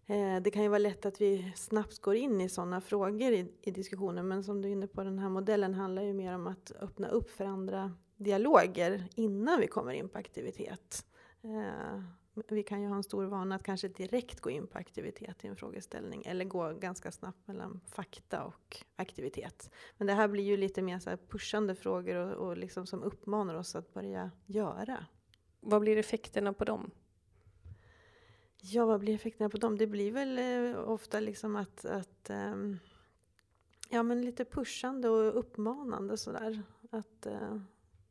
Eh, 0.10 0.41
det 0.41 0.52
kan 0.52 0.63
ju 0.63 0.70
vara 0.70 0.80
lätt 0.80 1.06
att 1.06 1.22
vi 1.22 1.54
snabbt 1.56 2.00
går 2.00 2.15
in 2.15 2.41
i 2.41 2.50
sådana 2.50 2.82
frågor 2.82 3.34
i, 3.34 3.52
i, 3.62 3.72
diskussionen 3.72 4.28
men 4.28 4.43
som 4.43 4.62
du 4.62 4.67
är 4.67 4.72
inne 4.72 4.88
på, 4.88 5.04
den 5.04 5.20
här 5.20 5.30
modellen 5.30 5.74
handlar 5.74 6.02
ju 6.02 6.13
mer 6.13 6.36
om 6.36 6.48
att 6.48 6.72
öppna 6.80 7.08
upp 7.08 7.30
för 7.30 7.46
andra 7.46 7.93
dialoger 8.17 9.08
innan 9.15 9.60
vi 9.60 9.67
kommer 9.67 9.91
in 9.91 10.10
på 10.10 10.17
aktivitet. 10.17 11.06
Eh, 11.41 12.02
vi 12.48 12.63
kan 12.63 12.82
ju 12.82 12.88
ha 12.88 12.96
en 12.96 13.04
stor 13.04 13.26
vana 13.26 13.56
att 13.56 13.63
kanske 13.63 13.88
direkt 13.88 14.39
gå 14.39 14.50
in 14.50 14.67
på 14.67 14.78
aktivitet 14.78 15.46
i 15.46 15.48
en 15.48 15.56
frågeställning 15.56 16.24
eller 16.26 16.46
gå 16.46 16.74
ganska 16.74 17.12
snabbt 17.12 17.48
mellan 17.48 17.82
fakta 17.86 18.43
och 18.43 18.78
aktivitet. 18.96 19.70
Men 19.98 20.08
det 20.08 20.13
här 20.13 20.28
blir 20.28 20.43
ju 20.43 20.58
lite 20.58 20.82
mer 20.82 21.00
så 21.00 21.17
pushande 21.17 21.76
frågor 21.76 22.15
och, 22.15 22.48
och 22.48 22.58
liksom 22.58 22.86
som 22.86 23.04
uppmanar 23.04 23.56
oss 23.56 23.76
att 23.76 23.93
börja 23.93 24.32
göra. 24.46 25.06
Vad 25.60 25.82
blir 25.82 25.98
effekterna 25.98 26.54
på 26.54 26.65
dem? 26.65 26.91
Ja, 28.62 28.86
vad 28.86 29.00
blir 29.00 29.15
effekterna 29.15 29.50
på 29.50 29.58
dem? 29.58 29.78
Det 29.78 29.88
blir 29.88 30.12
väl 30.12 30.38
eh, 30.39 30.89
ofta 30.89 31.20
liksom 31.20 31.56
att, 31.56 31.86
att 31.86 32.30
eh, 32.30 32.56
ja, 33.89 34.04
men 34.04 34.22
lite 34.22 34.46
pushande 34.46 35.10
och 35.10 35.39
uppmanande 35.39 36.17
sådär. 36.17 36.62
Att, 36.89 37.26
eh, 37.26 37.62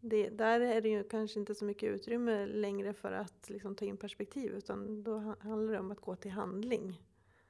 det, 0.00 0.28
där 0.28 0.60
är 0.60 0.80
det 0.80 0.88
ju 0.88 1.04
kanske 1.04 1.40
inte 1.40 1.54
så 1.54 1.64
mycket 1.64 1.94
utrymme 1.94 2.46
längre 2.46 2.92
för 2.92 3.12
att 3.12 3.50
liksom, 3.50 3.74
ta 3.74 3.84
in 3.84 3.96
perspektiv 3.96 4.52
utan 4.52 5.02
då 5.02 5.18
handlar 5.40 5.72
det 5.72 5.80
om 5.80 5.90
att 5.90 6.00
gå 6.00 6.16
till 6.16 6.30
handling. 6.30 7.02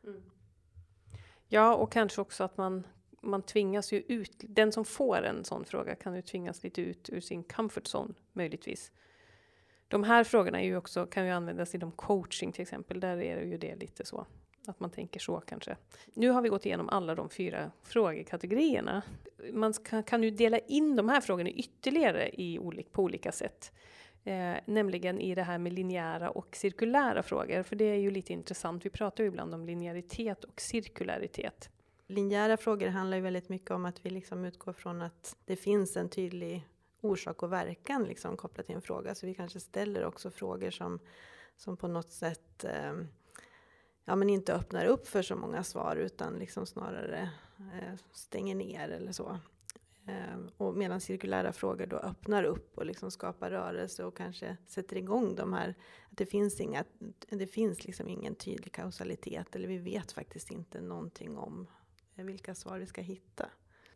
Mm. 0.04 0.22
Ja, 1.48 1.74
och 1.74 1.92
kanske 1.92 2.20
också 2.20 2.44
att 2.44 2.56
man 2.56 2.86
man 3.26 3.42
tvingas 3.42 3.92
ju 3.92 4.00
ut, 4.00 4.32
den 4.38 4.72
som 4.72 4.84
får 4.84 5.22
en 5.22 5.44
sån 5.44 5.64
fråga 5.64 5.94
kan 5.94 6.16
ju 6.16 6.22
tvingas 6.22 6.62
lite 6.62 6.80
ut 6.80 7.10
ur 7.10 7.20
sin 7.20 7.44
comfort 7.44 7.86
zone 7.94 8.14
möjligtvis. 8.32 8.92
De 9.88 10.04
här 10.04 10.24
frågorna 10.24 10.60
är 10.60 10.64
ju 10.64 10.76
också, 10.76 11.06
kan 11.06 11.24
ju 11.24 11.30
användas 11.30 11.74
inom 11.74 11.92
coaching 11.92 12.52
till 12.52 12.62
exempel, 12.62 13.00
där 13.00 13.22
är 13.22 13.36
det 13.36 13.44
ju 13.44 13.58
det 13.58 13.76
lite 13.76 14.04
så. 14.04 14.26
Att 14.66 14.80
man 14.80 14.90
tänker 14.90 15.20
så 15.20 15.40
kanske. 15.40 15.76
Nu 16.14 16.30
har 16.30 16.42
vi 16.42 16.48
gått 16.48 16.66
igenom 16.66 16.88
alla 16.88 17.14
de 17.14 17.30
fyra 17.30 17.70
frågekategorierna. 17.82 19.02
Man 19.52 19.72
kan, 19.72 20.02
kan 20.02 20.22
ju 20.22 20.30
dela 20.30 20.58
in 20.58 20.96
de 20.96 21.08
här 21.08 21.20
frågorna 21.20 21.50
ytterligare 21.50 22.30
i 22.32 22.58
olik, 22.58 22.92
på 22.92 23.02
olika 23.02 23.32
sätt. 23.32 23.72
Eh, 24.24 24.54
nämligen 24.64 25.20
i 25.20 25.34
det 25.34 25.42
här 25.42 25.58
med 25.58 25.72
linjära 25.72 26.30
och 26.30 26.56
cirkulära 26.56 27.22
frågor, 27.22 27.62
för 27.62 27.76
det 27.76 27.84
är 27.84 27.96
ju 27.96 28.10
lite 28.10 28.32
intressant. 28.32 28.84
Vi 28.84 28.90
pratar 28.90 29.24
ju 29.24 29.28
ibland 29.28 29.54
om 29.54 29.66
linjäritet 29.66 30.44
och 30.44 30.60
cirkularitet. 30.60 31.70
Linjära 32.06 32.56
frågor 32.56 32.88
handlar 32.88 33.16
ju 33.16 33.22
väldigt 33.22 33.48
mycket 33.48 33.70
om 33.70 33.84
att 33.84 34.06
vi 34.06 34.10
liksom 34.10 34.44
utgår 34.44 34.72
från 34.72 35.02
att 35.02 35.36
det 35.44 35.56
finns 35.56 35.96
en 35.96 36.08
tydlig 36.08 36.68
orsak 37.08 37.42
och 37.42 37.52
verkan 37.52 38.04
liksom 38.04 38.36
kopplat 38.36 38.66
till 38.66 38.74
en 38.74 38.82
fråga. 38.82 39.14
Så 39.14 39.26
vi 39.26 39.34
kanske 39.34 39.60
ställer 39.60 40.04
också 40.04 40.30
frågor 40.30 40.70
som, 40.70 40.98
som 41.56 41.76
på 41.76 41.88
något 41.88 42.12
sätt 42.12 42.64
eh, 42.64 42.92
ja, 44.04 44.16
men 44.16 44.30
inte 44.30 44.54
öppnar 44.54 44.86
upp 44.86 45.08
för 45.08 45.22
så 45.22 45.36
många 45.36 45.64
svar 45.64 45.96
utan 45.96 46.38
liksom 46.38 46.66
snarare 46.66 47.30
eh, 47.58 47.94
stänger 48.12 48.54
ner 48.54 48.88
eller 48.88 49.12
så. 49.12 49.38
Eh, 50.06 50.38
och 50.56 50.76
medan 50.76 51.00
cirkulära 51.00 51.52
frågor 51.52 51.86
då 51.86 51.96
öppnar 51.96 52.44
upp 52.44 52.78
och 52.78 52.86
liksom 52.86 53.10
skapar 53.10 53.50
rörelse 53.50 54.04
och 54.04 54.16
kanske 54.16 54.56
sätter 54.66 54.96
igång 54.96 55.34
de 55.34 55.52
här, 55.52 55.74
att 56.10 56.16
det 56.16 56.26
finns, 56.26 56.60
inga, 56.60 56.84
det 57.28 57.46
finns 57.46 57.84
liksom 57.84 58.08
ingen 58.08 58.34
tydlig 58.34 58.72
kausalitet 58.72 59.56
eller 59.56 59.68
vi 59.68 59.78
vet 59.78 60.12
faktiskt 60.12 60.50
inte 60.50 60.80
någonting 60.80 61.36
om 61.36 61.66
eh, 62.16 62.24
vilka 62.24 62.54
svar 62.54 62.78
vi 62.78 62.86
ska 62.86 63.00
hitta. 63.00 63.48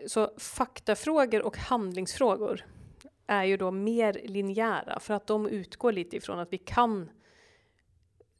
Så 0.07 0.31
faktafrågor 0.39 1.43
och 1.43 1.57
handlingsfrågor 1.57 2.65
är 3.31 3.45
ju 3.45 3.57
då 3.57 3.71
mer 3.71 4.21
linjära 4.25 5.01
för 5.01 5.15
att 5.15 5.27
de 5.27 5.49
utgår 5.49 5.93
lite 5.93 6.17
ifrån 6.17 6.39
att 6.39 6.53
vi 6.53 6.59
kan 6.59 7.11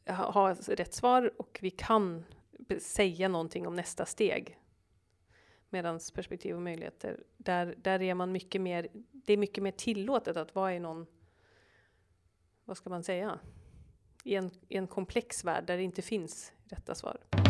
ha 0.07 0.53
rätt 0.53 0.93
svar 0.93 1.31
och 1.37 1.59
vi 1.61 1.69
kan 1.69 2.23
säga 2.79 3.27
någonting 3.27 3.67
om 3.67 3.75
nästa 3.75 4.05
steg. 4.05 4.57
Medan 5.69 5.99
perspektiv 6.15 6.55
och 6.55 6.61
möjligheter, 6.61 7.23
där, 7.37 7.75
där 7.77 8.01
är 8.01 8.13
man 8.13 8.31
mycket 8.31 8.61
mer, 8.61 8.87
det 9.11 9.33
är 9.33 9.37
mycket 9.37 9.63
mer 9.63 9.71
tillåtet 9.71 10.37
att 10.37 10.55
vara 10.55 10.75
i 10.75 10.79
någon, 10.79 11.05
vad 12.65 12.77
ska 12.77 12.89
man 12.89 13.03
säga, 13.03 13.39
i 14.23 14.35
en, 14.35 14.51
i 14.67 14.77
en 14.77 14.87
komplex 14.87 15.43
värld 15.43 15.63
där 15.67 15.77
det 15.77 15.83
inte 15.83 16.01
finns 16.01 16.53
rätta 16.69 16.95
svar. 16.95 17.40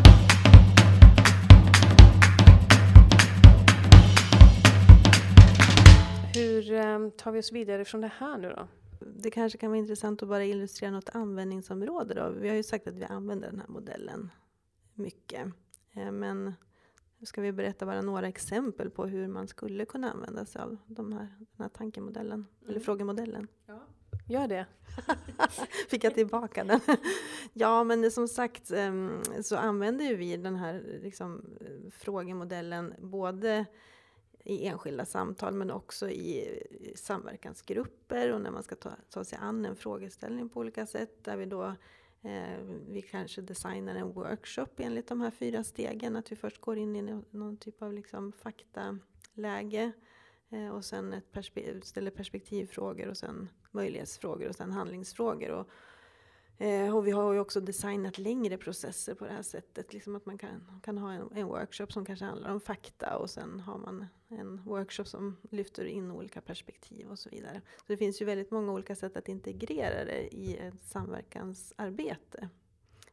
Hur 6.34 6.72
eh, 6.72 7.08
tar 7.08 7.32
vi 7.32 7.40
oss 7.40 7.52
vidare 7.52 7.84
från 7.84 8.00
det 8.00 8.12
här 8.18 8.38
nu 8.38 8.48
då? 8.48 8.68
Det 9.00 9.30
kanske 9.30 9.58
kan 9.58 9.70
vara 9.70 9.78
intressant 9.78 10.22
att 10.22 10.28
bara 10.28 10.44
illustrera 10.44 10.90
något 10.90 11.08
användningsområde 11.08 12.14
då. 12.14 12.28
Vi 12.28 12.48
har 12.48 12.56
ju 12.56 12.62
sagt 12.62 12.86
att 12.86 12.94
vi 12.94 13.04
använder 13.04 13.50
den 13.50 13.60
här 13.60 13.68
modellen 13.68 14.30
mycket. 14.94 15.46
Eh, 15.92 16.12
men 16.12 16.54
nu 17.18 17.26
ska 17.26 17.40
vi 17.40 17.52
berätta 17.52 17.86
bara 17.86 18.02
några 18.02 18.28
exempel 18.28 18.90
på 18.90 19.06
hur 19.06 19.28
man 19.28 19.48
skulle 19.48 19.84
kunna 19.84 20.12
använda 20.12 20.44
sig 20.44 20.62
av 20.62 20.76
de 20.86 21.12
här, 21.12 21.34
den 21.38 21.58
här 21.58 21.68
tankemodellen, 21.68 22.46
mm. 22.60 22.70
eller 22.70 22.80
frågemodellen. 22.80 23.48
Ja. 23.66 23.86
Gör 24.28 24.48
det. 24.48 24.66
Fick 25.88 26.04
jag 26.04 26.14
tillbaka 26.14 26.64
den. 26.64 26.80
ja, 27.52 27.84
men 27.84 28.10
som 28.10 28.28
sagt 28.28 28.70
ehm, 28.70 29.20
så 29.42 29.56
använder 29.56 30.04
ju 30.04 30.16
vi 30.16 30.36
den 30.36 30.56
här 30.56 31.00
liksom, 31.02 31.44
frågemodellen 31.90 32.94
både 32.98 33.66
i 34.44 34.66
enskilda 34.66 35.04
samtal 35.04 35.54
men 35.54 35.70
också 35.70 36.10
i 36.10 36.62
samverkansgrupper 36.94 38.32
och 38.32 38.40
när 38.40 38.50
man 38.50 38.62
ska 38.62 38.74
ta, 38.74 38.90
ta 39.10 39.24
sig 39.24 39.38
an 39.42 39.64
en 39.64 39.76
frågeställning 39.76 40.48
på 40.48 40.60
olika 40.60 40.86
sätt 40.86 41.24
där 41.24 41.36
vi 41.36 41.46
då 41.46 41.64
eh, 42.22 42.58
vi 42.88 43.02
kanske 43.02 43.40
designar 43.40 43.94
en 43.94 44.12
workshop 44.12 44.68
enligt 44.76 45.08
de 45.08 45.20
här 45.20 45.30
fyra 45.30 45.64
stegen. 45.64 46.16
Att 46.16 46.32
vi 46.32 46.36
först 46.36 46.60
går 46.60 46.78
in 46.78 46.96
i 46.96 47.22
någon 47.30 47.56
typ 47.56 47.82
av 47.82 47.92
liksom 47.92 48.32
faktaläge 48.32 49.92
eh, 50.50 50.68
och 50.68 50.84
sen 50.84 51.12
ett 51.12 51.32
perspe 51.32 51.80
ställer 51.82 52.10
perspektivfrågor 52.10 53.08
och 53.08 53.16
sen 53.16 53.48
möjlighetsfrågor 53.70 54.48
och 54.48 54.56
sen 54.56 54.72
handlingsfrågor. 54.72 55.50
Och, 55.50 55.68
Eh, 56.62 56.96
och 56.96 57.06
vi 57.06 57.10
har 57.10 57.32
ju 57.32 57.38
också 57.38 57.60
designat 57.60 58.18
längre 58.18 58.56
processer 58.56 59.14
på 59.14 59.24
det 59.24 59.32
här 59.32 59.42
sättet. 59.42 59.92
Liksom 59.92 60.16
att 60.16 60.26
man 60.26 60.38
kan, 60.38 60.80
kan 60.82 60.98
ha 60.98 61.12
en, 61.12 61.28
en, 61.34 61.46
workshop 61.46 61.86
som 61.86 62.04
kanske 62.04 62.24
handlar 62.24 62.50
om 62.50 62.60
fakta 62.60 63.16
och 63.16 63.30
sen 63.30 63.60
har 63.60 63.78
man 63.78 64.06
en 64.28 64.64
workshop 64.64 65.04
som 65.04 65.36
lyfter 65.50 65.84
in 65.84 66.10
olika 66.10 66.40
perspektiv 66.40 67.08
och 67.08 67.18
så 67.18 67.30
vidare. 67.30 67.60
Så 67.76 67.84
det 67.86 67.96
finns 67.96 68.22
ju 68.22 68.26
väldigt 68.26 68.50
många 68.50 68.72
olika 68.72 68.94
sätt 68.94 69.16
att 69.16 69.28
integrera 69.28 70.04
det 70.04 70.34
i 70.34 70.56
ett 70.56 70.84
samverkansarbete. 70.84 72.48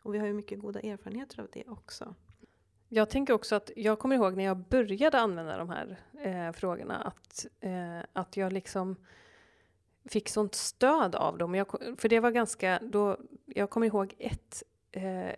Och 0.04 0.14
vi 0.14 0.20
har 0.20 0.28
ju 0.28 0.34
mycket 0.34 0.60
goda 0.60 0.80
erfarenheter 0.80 1.40
av 1.40 1.48
det 1.54 1.64
också. 1.68 2.16
Jag 2.90 3.10
tänker 3.10 3.34
också 3.34 3.56
att 3.56 3.72
jag 3.76 4.00
kommer 4.00 4.16
ihåg 4.16 4.36
när 4.36 4.44
jag 4.44 4.58
började 4.58 5.20
använda 5.20 5.58
de 5.58 5.70
här 5.70 6.00
eh, 6.24 6.52
frågorna 6.52 6.96
att, 6.96 7.46
eh, 7.60 8.00
att 8.14 8.38
jag 8.38 8.54
liksom 8.54 8.96
fick 10.12 10.30
sånt 10.30 10.56
stöd 10.56 11.15
av 11.15 11.38
dem. 11.38 11.56
Jag, 11.56 11.67
för 11.98 12.10
det 12.10 12.19
var 12.19 12.32
ganska, 12.32 12.80
då, 12.84 13.17
jag 13.45 13.69
kommer 13.69 13.88
ihåg 13.88 14.15
ett, 14.19 14.63
eh, 14.91 15.30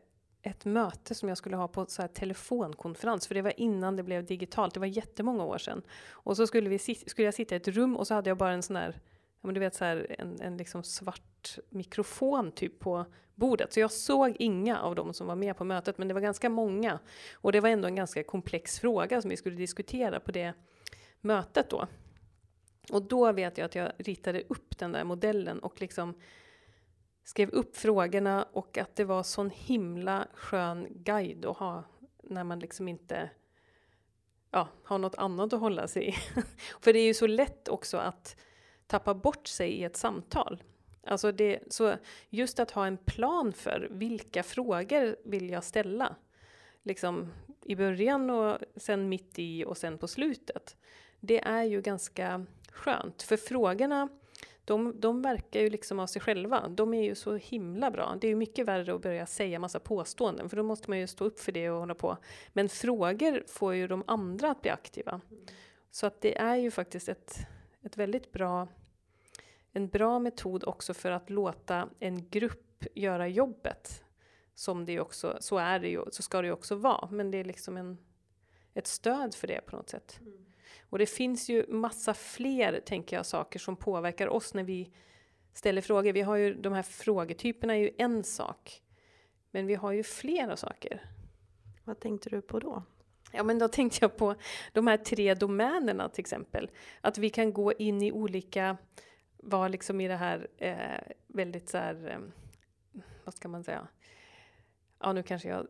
ett 0.41 0.65
möte 0.65 1.15
som 1.15 1.29
jag 1.29 1.37
skulle 1.37 1.55
ha 1.55 1.67
på 1.67 1.85
så 1.85 2.01
här 2.01 2.09
telefonkonferens, 2.09 3.27
för 3.27 3.35
det 3.35 3.41
var 3.41 3.59
innan 3.59 3.95
det 3.95 4.03
blev 4.03 4.25
digitalt, 4.25 4.73
det 4.73 4.79
var 4.79 4.87
jättemånga 4.87 5.43
år 5.43 5.57
sedan. 5.57 5.81
Och 6.09 6.37
så 6.37 6.47
skulle, 6.47 6.69
vi, 6.69 6.79
skulle 6.79 7.25
jag 7.25 7.33
sitta 7.33 7.55
i 7.55 7.57
ett 7.57 7.67
rum 7.67 7.97
och 7.97 8.07
så 8.07 8.13
hade 8.13 8.29
jag 8.29 8.37
bara 8.37 8.51
en 8.51 8.63
sån 8.63 8.75
här, 8.75 8.99
ja, 9.41 9.47
men 9.47 9.53
du 9.53 9.59
vet 9.59 9.75
så 9.75 9.85
här, 9.85 10.15
en, 10.19 10.41
en 10.41 10.57
liksom 10.57 10.83
svart 10.83 11.57
mikrofon 11.69 12.51
typ 12.51 12.79
på 12.79 13.05
bordet. 13.35 13.73
Så 13.73 13.79
jag 13.79 13.91
såg 13.91 14.35
inga 14.39 14.79
av 14.81 14.95
dem 14.95 15.13
som 15.13 15.27
var 15.27 15.35
med 15.35 15.57
på 15.57 15.63
mötet, 15.63 15.97
men 15.97 16.07
det 16.07 16.13
var 16.13 16.21
ganska 16.21 16.49
många. 16.49 16.99
Och 17.33 17.51
det 17.51 17.59
var 17.59 17.69
ändå 17.69 17.87
en 17.87 17.95
ganska 17.95 18.23
komplex 18.23 18.79
fråga 18.79 19.21
som 19.21 19.29
vi 19.29 19.37
skulle 19.37 19.55
diskutera 19.55 20.19
på 20.19 20.31
det 20.31 20.53
mötet 21.21 21.69
då. 21.69 21.87
Och 22.91 23.01
då 23.01 23.31
vet 23.31 23.57
jag 23.57 23.65
att 23.65 23.75
jag 23.75 23.91
ritade 23.97 24.43
upp 24.47 24.77
den 24.77 24.91
där 24.91 25.03
modellen 25.03 25.59
och 25.59 25.81
liksom 25.81 26.13
skrev 27.23 27.49
upp 27.49 27.77
frågorna 27.77 28.47
och 28.53 28.77
att 28.77 28.95
det 28.95 29.03
var 29.03 29.23
sån 29.23 29.49
himla 29.49 30.27
skön 30.33 30.87
guide 30.89 31.45
att 31.45 31.57
ha 31.57 31.83
när 32.23 32.43
man 32.43 32.59
liksom 32.59 32.87
inte 32.87 33.29
ja, 34.51 34.67
har 34.83 34.97
något 34.97 35.15
annat 35.15 35.53
att 35.53 35.59
hålla 35.59 35.87
sig 35.87 36.09
i. 36.09 36.11
För 36.81 36.93
det 36.93 36.99
är 36.99 37.05
ju 37.05 37.13
så 37.13 37.27
lätt 37.27 37.67
också 37.67 37.97
att 37.97 38.35
tappa 38.87 39.13
bort 39.13 39.47
sig 39.47 39.69
i 39.69 39.83
ett 39.83 39.97
samtal. 39.97 40.63
Alltså 41.03 41.31
det, 41.31 41.59
så 41.67 41.95
just 42.29 42.59
att 42.59 42.71
ha 42.71 42.87
en 42.87 42.97
plan 42.97 43.53
för 43.53 43.87
vilka 43.91 44.43
frågor 44.43 45.15
vill 45.23 45.49
jag 45.49 45.63
ställa? 45.63 46.15
Liksom 46.83 47.31
i 47.61 47.75
början 47.75 48.29
och 48.29 48.57
sen 48.75 49.09
mitt 49.09 49.39
i 49.39 49.65
och 49.65 49.77
sen 49.77 49.97
på 49.97 50.07
slutet. 50.07 50.77
Det 51.19 51.39
är 51.39 51.63
ju 51.63 51.81
ganska 51.81 52.45
skönt. 52.71 53.21
För 53.21 53.37
frågorna, 53.37 54.09
de, 54.65 54.99
de 54.99 55.21
verkar 55.21 55.59
ju 55.59 55.69
liksom 55.69 55.99
av 55.99 56.07
sig 56.07 56.21
själva. 56.21 56.67
De 56.67 56.93
är 56.93 57.03
ju 57.03 57.15
så 57.15 57.35
himla 57.35 57.91
bra. 57.91 58.17
Det 58.21 58.27
är 58.27 58.29
ju 58.29 58.35
mycket 58.35 58.67
värre 58.67 58.95
att 58.95 59.01
börja 59.01 59.25
säga 59.25 59.59
massa 59.59 59.79
påståenden, 59.79 60.49
för 60.49 60.57
då 60.57 60.63
måste 60.63 60.89
man 60.89 60.99
ju 60.99 61.07
stå 61.07 61.25
upp 61.25 61.39
för 61.39 61.51
det 61.51 61.69
och 61.69 61.79
hålla 61.79 61.95
på. 61.95 62.17
Men 62.53 62.69
frågor 62.69 63.43
får 63.47 63.75
ju 63.75 63.87
de 63.87 64.03
andra 64.07 64.51
att 64.51 64.61
bli 64.61 64.71
aktiva. 64.71 65.21
Så 65.91 66.07
att 66.07 66.21
det 66.21 66.37
är 66.37 66.55
ju 66.55 66.71
faktiskt 66.71 67.09
ett, 67.09 67.39
ett 67.81 67.97
väldigt 67.97 68.31
bra, 68.31 68.67
en 69.71 69.89
bra 69.89 70.19
metod 70.19 70.63
också 70.63 70.93
för 70.93 71.11
att 71.11 71.29
låta 71.29 71.89
en 71.99 72.29
grupp 72.29 72.85
göra 72.93 73.27
jobbet. 73.27 74.03
Som 74.55 74.85
det 74.85 74.99
också, 74.99 75.37
så 75.39 75.57
är 75.57 75.79
det 75.79 75.89
ju, 75.89 76.05
så 76.11 76.21
ska 76.21 76.41
det 76.41 76.47
ju 76.47 76.53
också 76.53 76.75
vara. 76.75 77.09
Men 77.11 77.31
det 77.31 77.37
är 77.37 77.43
liksom 77.43 77.77
en, 77.77 77.97
ett 78.73 78.87
stöd 78.87 79.35
för 79.35 79.47
det 79.47 79.61
på 79.65 79.75
något 79.75 79.89
sätt. 79.89 80.19
Mm. 80.21 80.50
Och 80.91 80.99
det 80.99 81.05
finns 81.05 81.49
ju 81.49 81.65
massa 81.67 82.13
fler, 82.13 82.79
tänker 82.85 83.15
jag, 83.15 83.25
saker 83.25 83.59
som 83.59 83.75
påverkar 83.75 84.27
oss 84.27 84.53
när 84.53 84.63
vi 84.63 84.91
ställer 85.53 85.81
frågor. 85.81 86.13
Vi 86.13 86.21
har 86.21 86.35
ju 86.35 86.53
de 86.53 86.73
här 86.73 86.83
frågetyperna 86.83 87.73
är 87.73 87.79
ju 87.79 87.91
en 87.97 88.23
sak. 88.23 88.81
Men 89.51 89.65
vi 89.65 89.75
har 89.75 89.91
ju 89.91 90.03
flera 90.03 90.57
saker. 90.57 91.01
Vad 91.83 91.99
tänkte 91.99 92.29
du 92.29 92.41
på 92.41 92.59
då? 92.59 92.83
Ja, 93.31 93.43
men 93.43 93.59
då 93.59 93.67
tänkte 93.67 93.97
jag 94.01 94.17
på 94.17 94.35
de 94.73 94.87
här 94.87 94.97
tre 94.97 95.33
domänerna 95.33 96.09
till 96.09 96.21
exempel. 96.21 96.69
Att 97.01 97.17
vi 97.17 97.29
kan 97.29 97.53
gå 97.53 97.73
in 97.73 98.01
i 98.01 98.11
olika, 98.11 98.77
vara 99.37 99.67
liksom 99.67 100.01
i 100.01 100.07
det 100.07 100.15
här 100.15 100.47
eh, 100.57 101.13
väldigt 101.27 101.69
så 101.69 101.77
här, 101.77 102.09
eh, 102.09 103.01
vad 103.23 103.33
ska 103.33 103.47
man 103.47 103.63
säga? 103.63 103.87
Ja, 104.99 105.13
nu 105.13 105.23
kanske 105.23 105.49
jag, 105.49 105.67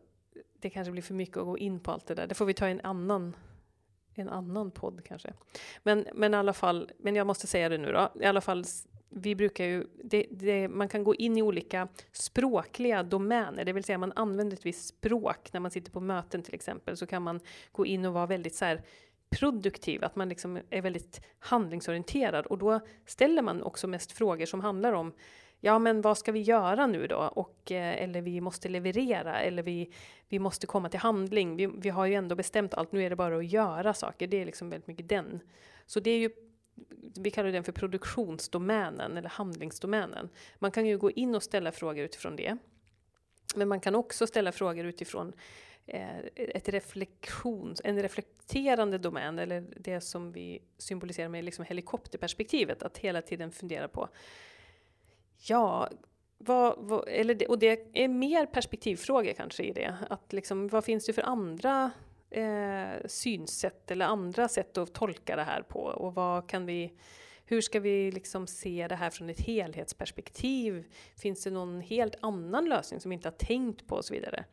det 0.58 0.70
kanske 0.70 0.92
blir 0.92 1.02
för 1.02 1.14
mycket 1.14 1.36
att 1.36 1.44
gå 1.44 1.58
in 1.58 1.80
på 1.80 1.90
allt 1.90 2.06
det 2.06 2.14
där. 2.14 2.26
Det 2.26 2.34
får 2.34 2.44
vi 2.44 2.54
ta 2.54 2.68
i 2.68 2.72
en 2.72 2.80
annan 2.80 3.36
en 4.14 4.28
annan 4.28 4.70
podd 4.70 5.04
kanske. 5.04 5.32
Men, 5.82 6.06
men 6.14 6.34
i 6.34 6.36
alla 6.36 6.52
fall, 6.52 6.90
men 6.98 7.16
jag 7.16 7.26
måste 7.26 7.46
säga 7.46 7.68
det 7.68 7.78
nu 7.78 7.92
då, 7.92 8.12
i 8.20 8.24
alla 8.24 8.40
fall 8.40 8.64
vi 9.14 9.34
brukar 9.34 9.64
ju, 9.64 9.86
det, 10.04 10.26
det, 10.30 10.68
man 10.68 10.88
kan 10.88 11.04
gå 11.04 11.14
in 11.14 11.38
i 11.38 11.42
olika 11.42 11.88
språkliga 12.12 13.02
domäner, 13.02 13.64
det 13.64 13.72
vill 13.72 13.84
säga 13.84 13.98
man 13.98 14.12
använder 14.16 14.56
ett 14.56 14.66
visst 14.66 14.86
språk. 14.86 15.52
När 15.52 15.60
man 15.60 15.70
sitter 15.70 15.92
på 15.92 16.00
möten 16.00 16.42
till 16.42 16.54
exempel, 16.54 16.96
så 16.96 17.06
kan 17.06 17.22
man 17.22 17.40
gå 17.72 17.86
in 17.86 18.04
och 18.04 18.12
vara 18.12 18.26
väldigt 18.26 18.54
så 18.54 18.64
här 18.64 18.82
produktiv, 19.30 20.04
att 20.04 20.16
man 20.16 20.28
liksom 20.28 20.58
är 20.70 20.82
väldigt 20.82 21.20
handlingsorienterad. 21.38 22.46
Och 22.46 22.58
då 22.58 22.80
ställer 23.06 23.42
man 23.42 23.62
också 23.62 23.86
mest 23.86 24.12
frågor 24.12 24.46
som 24.46 24.60
handlar 24.60 24.92
om 24.92 25.12
ja 25.64 25.78
men 25.78 26.00
vad 26.00 26.18
ska 26.18 26.32
vi 26.32 26.40
göra 26.40 26.86
nu 26.86 27.06
då? 27.06 27.16
Och, 27.16 27.72
eh, 27.72 28.02
eller 28.02 28.22
vi 28.22 28.40
måste 28.40 28.68
leverera, 28.68 29.40
eller 29.40 29.62
vi, 29.62 29.92
vi 30.28 30.38
måste 30.38 30.66
komma 30.66 30.88
till 30.88 31.00
handling. 31.00 31.56
Vi, 31.56 31.66
vi 31.66 31.88
har 31.88 32.06
ju 32.06 32.14
ändå 32.14 32.34
bestämt 32.34 32.74
allt, 32.74 32.92
nu 32.92 33.04
är 33.04 33.10
det 33.10 33.16
bara 33.16 33.36
att 33.36 33.52
göra 33.52 33.94
saker. 33.94 34.26
Det 34.26 34.36
är 34.36 34.46
liksom 34.46 34.70
väldigt 34.70 34.86
mycket 34.86 35.08
den. 35.08 35.40
Så 35.86 36.00
det 36.00 36.10
är 36.10 36.18
ju 36.18 36.30
vi 37.16 37.30
kallar 37.30 37.52
den 37.52 37.64
för 37.64 37.72
produktionsdomänen 37.72 39.16
eller 39.16 39.28
handlingsdomänen. 39.28 40.28
Man 40.58 40.70
kan 40.70 40.86
ju 40.86 40.98
gå 40.98 41.10
in 41.10 41.34
och 41.34 41.42
ställa 41.42 41.72
frågor 41.72 42.04
utifrån 42.04 42.36
det. 42.36 42.56
Men 43.56 43.68
man 43.68 43.80
kan 43.80 43.94
också 43.94 44.26
ställa 44.26 44.52
frågor 44.52 44.84
utifrån 44.84 45.32
eh, 45.86 46.18
ett 46.36 46.68
reflektions, 46.68 47.80
en 47.84 48.02
reflekterande 48.02 48.98
domän, 48.98 49.38
eller 49.38 49.64
det 49.76 50.00
som 50.00 50.32
vi 50.32 50.62
symboliserar 50.78 51.28
med 51.28 51.44
liksom 51.44 51.64
helikopterperspektivet, 51.64 52.82
att 52.82 52.98
hela 52.98 53.22
tiden 53.22 53.52
fundera 53.52 53.88
på 53.88 54.08
Ja, 55.48 55.88
vad, 56.38 56.74
vad, 56.78 57.08
eller 57.08 57.34
det, 57.34 57.46
och 57.46 57.58
det 57.58 57.86
är 57.92 58.08
mer 58.08 58.46
perspektivfrågor 58.46 59.32
kanske 59.32 59.62
i 59.62 59.72
det. 59.72 59.96
Att 60.10 60.32
liksom, 60.32 60.68
vad 60.68 60.84
finns 60.84 61.06
det 61.06 61.12
för 61.12 61.22
andra 61.22 61.90
eh, 62.30 63.06
synsätt 63.06 63.90
eller 63.90 64.06
andra 64.06 64.48
sätt 64.48 64.78
att 64.78 64.92
tolka 64.92 65.36
det 65.36 65.42
här 65.42 65.62
på? 65.62 65.80
Och 65.80 66.14
vad 66.14 66.48
kan 66.48 66.66
vi, 66.66 66.92
hur 67.44 67.60
ska 67.60 67.80
vi 67.80 68.10
liksom 68.10 68.46
se 68.46 68.86
det 68.88 68.96
här 68.96 69.10
från 69.10 69.30
ett 69.30 69.40
helhetsperspektiv? 69.40 70.84
Finns 71.16 71.44
det 71.44 71.50
någon 71.50 71.80
helt 71.80 72.14
annan 72.20 72.68
lösning 72.68 73.00
som 73.00 73.08
vi 73.08 73.14
inte 73.14 73.28
har 73.28 73.36
tänkt 73.36 73.86
på 73.86 73.96
och 73.96 74.04
så 74.04 74.14
vidare? 74.14 74.44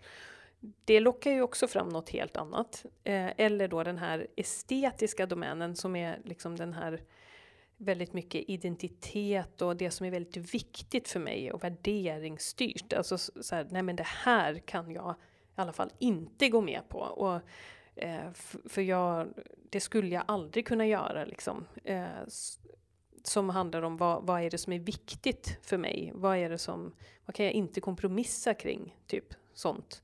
Det 0.86 1.00
lockar 1.00 1.32
ju 1.32 1.42
också 1.42 1.68
fram 1.68 1.90
något 1.90 2.10
helt 2.10 2.38
annat. 2.38 2.86
Eh, 3.04 3.32
eller 3.38 3.68
då 3.68 3.84
den 3.84 3.98
här 3.98 4.28
estetiska 4.36 5.26
domänen 5.26 5.76
som 5.76 5.96
är 5.96 6.20
liksom 6.24 6.56
den 6.56 6.74
här 6.74 7.02
väldigt 7.82 8.14
mycket 8.14 8.50
identitet 8.50 9.62
och 9.62 9.76
det 9.76 9.92
som 9.92 10.06
är 10.06 10.12
väldigt 10.12 10.54
viktigt 10.54 11.08
för 11.08 11.20
mig 11.20 11.52
och 11.52 11.64
värderingsstyrt. 11.64 12.94
Alltså 12.94 13.18
så 13.18 13.56
här, 13.56 13.68
nej 13.72 13.84
men 13.84 13.96
det 13.96 14.08
här 14.08 14.60
kan 14.60 14.92
jag 14.92 15.16
i 15.58 15.62
alla 15.62 15.74
fall 15.74 15.92
inte 16.00 16.50
gå 16.50 16.62
med 16.62 16.82
på. 16.90 17.00
Och, 17.00 17.42
eh, 17.96 18.32
för 18.66 18.82
jag, 18.82 19.28
det 19.70 19.80
skulle 19.80 20.16
jag 20.16 20.24
aldrig 20.28 20.68
kunna 20.68 20.86
göra 20.86 21.26
liksom. 21.26 21.66
Eh, 21.84 22.08
som 23.24 23.50
handlar 23.50 23.82
om 23.82 23.98
vad, 23.98 24.24
vad 24.24 24.42
är 24.42 24.50
det 24.50 24.58
som 24.58 24.74
är 24.74 24.80
viktigt 24.80 25.58
för 25.62 25.78
mig? 25.78 26.12
Vad 26.16 26.38
är 26.38 26.50
det 26.50 26.58
som, 26.58 26.96
vad 27.26 27.36
kan 27.36 27.46
jag 27.46 27.54
inte 27.54 27.82
kompromissa 27.82 28.54
kring? 28.54 28.96
Typ 29.08 29.34
sånt. 29.54 30.04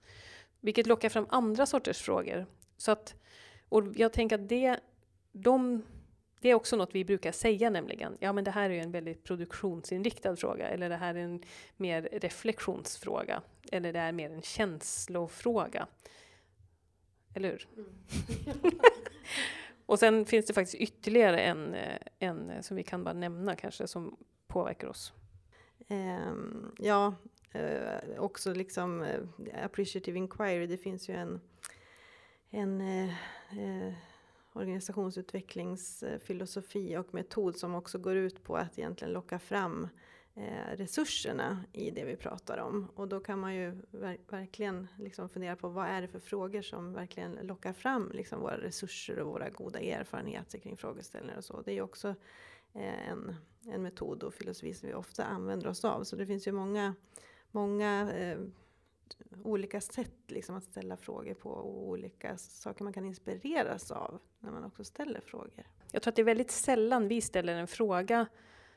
Vilket 0.59 0.87
lockar 0.87 1.09
fram 1.09 1.25
andra 1.29 1.65
sorters 1.65 2.01
frågor. 2.01 2.45
Så 2.77 2.91
att, 2.91 3.15
och 3.69 3.83
jag 3.95 4.13
tänker 4.13 4.35
att 4.35 4.49
det, 4.49 4.79
de 5.31 5.83
det 6.45 6.51
är 6.51 6.55
också 6.55 6.75
något 6.75 6.95
vi 6.95 7.05
brukar 7.05 7.31
säga 7.31 7.69
nämligen. 7.69 8.17
Ja, 8.19 8.33
men 8.33 8.43
det 8.43 8.51
här 8.51 8.69
är 8.69 8.73
ju 8.73 8.79
en 8.79 8.91
väldigt 8.91 9.23
produktionsinriktad 9.23 10.35
fråga 10.35 10.67
eller 10.67 10.89
det 10.89 10.95
här 10.95 11.15
är 11.15 11.19
en 11.19 11.43
mer 11.77 12.09
reflektionsfråga 12.11 13.41
eller 13.71 13.93
det 13.93 13.99
är 13.99 14.11
mer 14.11 14.29
en 14.29 14.41
känslofråga. 14.41 15.87
Eller 17.33 17.49
hur? 17.49 17.67
Mm. 17.75 18.79
och 19.85 19.99
sen 19.99 20.25
finns 20.25 20.45
det 20.45 20.53
faktiskt 20.53 20.81
ytterligare 20.81 21.39
en, 21.39 21.73
eh, 21.73 21.97
en 22.19 22.63
som 22.63 22.77
vi 22.77 22.83
kan 22.83 23.03
bara 23.03 23.13
nämna 23.13 23.55
kanske 23.55 23.87
som 23.87 24.17
påverkar 24.47 24.87
oss. 24.87 25.13
Um, 25.89 26.75
ja, 26.77 27.15
uh, 27.55 28.19
också 28.19 28.53
liksom 28.53 29.01
uh, 29.01 29.63
appreciative 29.63 30.17
inquiry. 30.17 30.67
Det 30.67 30.77
finns 30.77 31.09
ju 31.09 31.13
en, 31.13 31.41
en 32.49 32.81
uh, 32.81 33.93
organisationsutvecklingsfilosofi 34.55 36.97
och 36.97 37.13
metod 37.13 37.55
som 37.55 37.75
också 37.75 37.97
går 37.97 38.15
ut 38.15 38.43
på 38.43 38.57
att 38.57 38.79
egentligen 38.79 39.13
locka 39.13 39.39
fram 39.39 39.87
eh, 40.35 40.75
resurserna 40.75 41.63
i 41.73 41.91
det 41.91 42.05
vi 42.05 42.15
pratar 42.15 42.57
om. 42.57 42.87
Och 42.95 43.07
då 43.07 43.19
kan 43.19 43.39
man 43.39 43.55
ju 43.55 43.81
ver 43.91 44.17
verkligen 44.29 44.87
liksom 44.99 45.29
fundera 45.29 45.55
på 45.55 45.69
vad 45.69 45.87
är 45.87 46.01
det 46.01 46.07
för 46.07 46.19
frågor 46.19 46.61
som 46.61 46.93
verkligen 46.93 47.37
lockar 47.41 47.73
fram 47.73 48.11
liksom 48.13 48.41
våra 48.41 48.57
resurser 48.57 49.19
och 49.19 49.31
våra 49.31 49.49
goda 49.49 49.79
erfarenheter 49.79 50.59
kring 50.59 50.77
frågeställningar 50.77 51.37
och 51.37 51.45
så. 51.45 51.61
Det 51.61 51.71
är 51.71 51.75
ju 51.75 51.81
också 51.81 52.15
eh, 52.73 53.09
en, 53.09 53.35
en 53.67 53.81
metod 53.81 54.23
och 54.23 54.33
filosofi 54.33 54.73
som 54.73 54.89
vi 54.89 54.95
ofta 54.95 55.23
använder 55.23 55.67
oss 55.67 55.85
av. 55.85 56.03
Så 56.03 56.15
det 56.15 56.25
finns 56.25 56.47
ju 56.47 56.51
många, 56.51 56.95
många 57.51 58.13
eh, 58.13 58.37
olika 59.43 59.81
sätt 59.81 60.11
liksom 60.27 60.55
att 60.55 60.63
ställa 60.63 60.97
frågor 60.97 61.33
på 61.33 61.49
och 61.49 61.87
olika 61.87 62.37
saker 62.37 62.83
man 62.83 62.93
kan 62.93 63.05
inspireras 63.05 63.91
av 63.91 64.19
när 64.39 64.51
man 64.51 64.63
också 64.63 64.83
ställer 64.83 65.21
frågor. 65.21 65.67
Jag 65.91 66.01
tror 66.01 66.11
att 66.11 66.15
det 66.15 66.21
är 66.21 66.23
väldigt 66.23 66.51
sällan 66.51 67.07
vi 67.07 67.21
ställer 67.21 67.55
en 67.55 67.67
fråga 67.67 68.27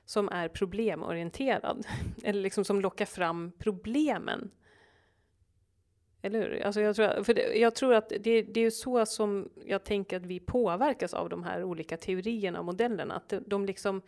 som 0.05 0.29
är 0.29 0.49
problemorienterad 0.49 1.87
eller 2.23 2.43
liksom 2.43 2.65
som 2.65 2.81
lockar 2.81 3.05
fram 3.05 3.53
problemen. 3.59 4.51
Eller 6.23 6.41
hur? 6.41 6.63
Alltså 6.63 6.81
jag, 6.81 6.97
tror, 6.97 7.25
för 7.25 7.35
det, 7.35 7.55
jag 7.59 7.75
tror 7.75 7.95
att 7.95 8.09
det, 8.21 8.43
det 8.43 8.61
är 8.61 8.71
så 8.71 9.07
som 9.07 9.51
jag 9.65 9.85
tänker 9.85 10.17
att 10.17 10.27
vi 10.27 10.41
påverkas 10.41 11.15
av 11.15 11.29
de 11.29 11.43
här 11.43 11.65
olika 11.65 11.97
teorierna 11.97 12.59
och 12.59 12.65
modellerna. 12.65 13.15
Att 13.15 13.33
de 13.47 13.67
liksom 13.67 14.03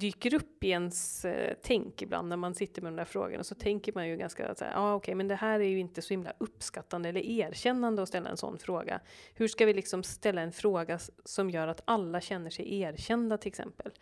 dyker 0.00 0.34
upp 0.34 0.64
i 0.64 0.68
ens 0.68 1.24
eh, 1.24 1.54
tänk 1.62 2.02
ibland 2.02 2.28
när 2.28 2.36
man 2.36 2.54
sitter 2.54 2.82
med 2.82 2.92
de 2.92 2.96
där 2.96 3.04
frågorna 3.04 3.44
så 3.44 3.54
tänker 3.54 3.92
man 3.92 4.08
ju 4.08 4.16
ganska 4.16 4.54
så 4.54 4.64
här, 4.64 4.72
ja 4.72 4.78
ah, 4.78 4.94
okej, 4.94 5.04
okay, 5.04 5.14
men 5.14 5.28
det 5.28 5.34
här 5.34 5.60
är 5.60 5.68
ju 5.68 5.78
inte 5.78 6.02
så 6.02 6.08
himla 6.14 6.32
uppskattande 6.38 7.08
eller 7.08 7.20
erkännande 7.20 8.02
att 8.02 8.08
ställa 8.08 8.30
en 8.30 8.36
sån 8.36 8.58
fråga. 8.58 9.00
Hur 9.34 9.48
ska 9.48 9.66
vi 9.66 9.74
liksom 9.74 10.02
ställa 10.02 10.42
en 10.42 10.52
fråga 10.52 10.98
som 11.24 11.50
gör 11.50 11.68
att 11.68 11.82
alla 11.84 12.20
känner 12.20 12.50
sig 12.50 12.80
erkända 12.80 13.38
till 13.38 13.48
exempel? 13.48 13.92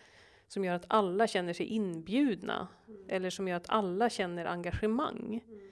Som 0.48 0.64
gör 0.64 0.74
att 0.74 0.84
alla 0.88 1.26
känner 1.26 1.52
sig 1.52 1.66
inbjudna 1.66 2.68
mm. 2.88 3.04
eller 3.08 3.30
som 3.30 3.48
gör 3.48 3.56
att 3.56 3.68
alla 3.70 4.10
känner 4.10 4.44
engagemang. 4.44 5.42
Mm. 5.46 5.70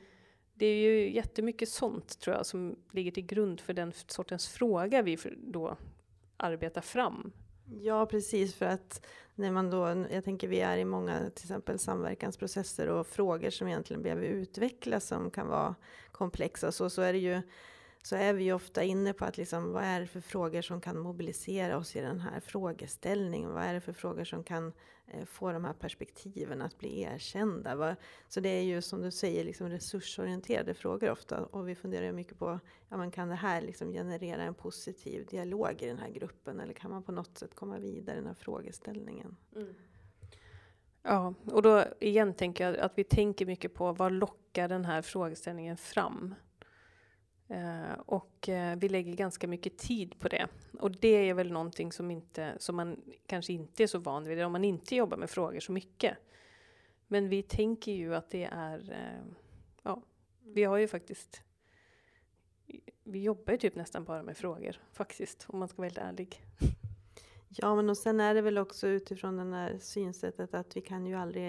Det 0.55 0.67
är 0.67 0.77
ju 0.77 1.15
jättemycket 1.15 1.69
sånt 1.69 2.21
tror 2.21 2.37
jag 2.37 2.47
som 2.47 2.77
ligger 2.91 3.11
till 3.11 3.27
grund 3.27 3.61
för 3.61 3.73
den 3.73 3.93
sortens 4.07 4.49
fråga 4.49 5.03
vi 5.03 5.19
då 5.37 5.77
arbetar 6.37 6.81
fram 6.81 7.33
Ja, 7.81 8.07
precis. 8.07 8.55
För 8.55 8.67
att 8.67 9.07
när 9.39 9.51
man 9.51 9.71
då, 9.71 10.07
jag 10.11 10.25
tänker 10.25 10.49
vi 10.49 10.61
är 10.61 10.79
i 10.79 10.85
många 10.85 11.19
till 11.19 11.45
exempel 11.45 11.79
samverkansprocesser 11.79 12.89
och 12.89 13.07
frågor 13.07 13.51
som 13.51 13.69
egentligen 13.69 14.03
behöver 14.03 14.23
utvecklas 14.23 15.07
som 15.07 15.31
kan 15.31 15.49
vara 15.49 15.75
komplexa. 16.13 16.73
Så, 16.73 16.91
så 16.91 17.03
är 17.03 17.13
det 17.13 17.19
ju 17.19 17.43
så 18.07 18.17
är 18.17 18.35
vi 18.35 18.45
ju 18.45 18.53
ofta 18.53 18.83
inne 18.83 19.13
på 19.13 19.25
att 19.25 19.37
liksom, 19.37 19.73
vad 19.73 19.85
är 19.85 20.01
det 20.01 20.07
för 20.07 20.21
frågor 20.21 20.63
som 20.63 20.81
kan 20.81 20.99
mobilisera 20.99 21.77
oss 21.77 21.97
i 21.97 22.01
den 22.01 22.21
här 22.21 22.41
frågeställningen? 22.41 23.53
Vad 23.53 23.65
är 23.65 23.75
det 23.75 23.81
för 23.81 23.93
frågor 23.93 24.25
som 24.25 24.45
kan 24.45 24.73
eh, 25.07 25.25
få 25.25 25.53
de 25.53 25.65
här 25.65 25.73
perspektiven 25.73 26.63
att 26.63 26.79
bli 26.79 27.03
erkända? 27.03 27.75
Va? 27.75 27.97
Så 28.29 28.41
det 28.41 28.49
är 28.49 28.63
ju 28.63 28.83
som 28.83 29.03
du 29.03 29.11
säger 29.11 29.45
liksom 29.45 29.69
resursorienterade 29.69 30.75
frågor 30.75 31.11
ofta 31.11 31.45
och 31.45 31.69
vi 31.69 31.75
funderar 31.75 32.13
mycket 32.13 32.39
på, 32.39 32.61
ja 32.89 32.97
men 32.97 33.11
kan 33.11 33.29
det 33.29 33.35
här 33.35 33.61
liksom 33.61 33.93
generera 33.93 34.43
en 34.43 34.55
positiv 34.55 35.27
dialog 35.27 35.83
i 35.83 35.87
den 35.87 35.99
här 35.99 36.11
gruppen 36.11 36.61
eller 36.61 36.73
kan 36.73 36.91
man 36.91 37.03
på 37.03 37.13
något 37.13 37.39
sätt 37.39 37.55
komma 37.55 37.79
vidare 37.79 38.17
i 38.17 38.19
den 38.19 38.27
här 38.27 38.35
frågeställningen? 38.35 39.37
Mm. 39.57 39.75
Ja, 41.03 41.35
och 41.45 41.63
då 41.63 41.85
igen 42.01 42.35
tänker 42.35 42.65
jag 42.65 42.77
att 42.77 42.93
vi 42.95 43.05
tänker 43.05 43.47
mycket 43.47 43.75
på 43.75 43.93
vad 43.93 44.13
lockar 44.13 44.69
den 44.69 44.85
här 44.85 45.03
frågeställningen 45.03 45.77
fram? 45.77 46.35
Uh, 47.51 47.93
och 47.93 48.49
uh, 48.49 48.77
vi 48.77 48.89
lägger 48.89 49.15
ganska 49.15 49.49
mycket 49.49 49.79
tid 49.79 50.19
på 50.19 50.29
det. 50.29 50.49
Och 50.81 50.91
det 50.91 51.29
är 51.29 51.35
väl 51.35 51.53
någonting 51.53 51.93
som, 51.93 52.11
inte, 52.11 52.55
som 52.59 52.77
man 52.77 53.03
kanske 53.27 53.53
inte 53.53 53.83
är 53.83 53.87
så 53.87 53.99
van 53.99 54.25
vid 54.25 54.45
om 54.45 54.53
man 54.53 54.65
inte 54.65 54.97
jobbar 54.97 55.17
med 55.17 55.31
frågor 55.31 55.61
så 55.61 55.73
mycket. 55.73 56.17
Men 57.07 57.29
vi 57.29 57.43
tänker 57.43 57.93
ju 57.93 58.15
att 58.15 58.31
det 58.31 58.45
är, 58.45 58.79
uh, 58.79 59.33
ja, 59.83 60.03
vi 60.45 60.65
har 60.65 60.77
ju 60.77 60.89
faktiskt, 60.89 61.43
vi 63.05 63.23
jobbar 63.23 63.53
ju 63.53 63.59
typ 63.59 63.75
nästan 63.75 64.05
bara 64.05 64.23
med 64.23 64.37
frågor 64.37 64.81
faktiskt, 64.93 65.47
om 65.49 65.59
man 65.59 65.69
ska 65.69 65.77
vara 65.77 65.87
helt 65.87 65.99
ärlig. 65.99 66.43
Ja, 67.49 67.75
men 67.75 67.91
och 67.91 67.99
sen 67.99 68.21
är 68.21 68.35
det 68.35 68.43
väl 68.43 68.59
också 68.59 68.89
utifrån 68.89 69.37
det 69.37 69.57
här 69.57 69.79
synsättet 69.81 70.55
att 70.55 70.77
vi 70.77 70.81
kan 70.81 71.07
ju 71.07 71.15
aldrig 71.15 71.45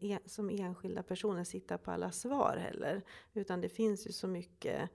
e-, 0.00 0.18
som 0.26 0.50
enskilda 0.50 1.02
personer 1.02 1.44
sitta 1.44 1.78
på 1.78 1.90
alla 1.90 2.10
svar 2.10 2.56
heller. 2.56 3.02
Utan 3.34 3.60
det 3.60 3.68
finns 3.68 4.06
ju 4.06 4.12
så 4.12 4.26
mycket 4.26 4.90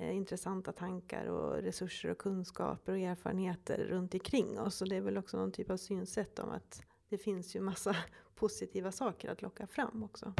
eh, 0.00 0.16
intressanta 0.16 0.72
tankar 0.72 1.26
och 1.26 1.62
resurser 1.62 2.10
och 2.10 2.18
kunskaper 2.18 2.92
och 2.92 2.98
erfarenheter 2.98 3.78
runt 3.78 4.14
omkring 4.14 4.60
oss. 4.60 4.82
Och 4.82 4.88
det 4.88 4.96
är 4.96 5.00
väl 5.00 5.18
också 5.18 5.36
någon 5.36 5.52
typ 5.52 5.70
av 5.70 5.76
synsätt 5.76 6.38
om 6.38 6.50
att 6.50 6.82
det 7.08 7.18
finns 7.18 7.56
ju 7.56 7.60
massa 7.60 7.96
positiva 8.34 8.92
saker 8.92 9.30
att 9.30 9.42
locka 9.42 9.66
fram 9.66 10.02
också. 10.02 10.34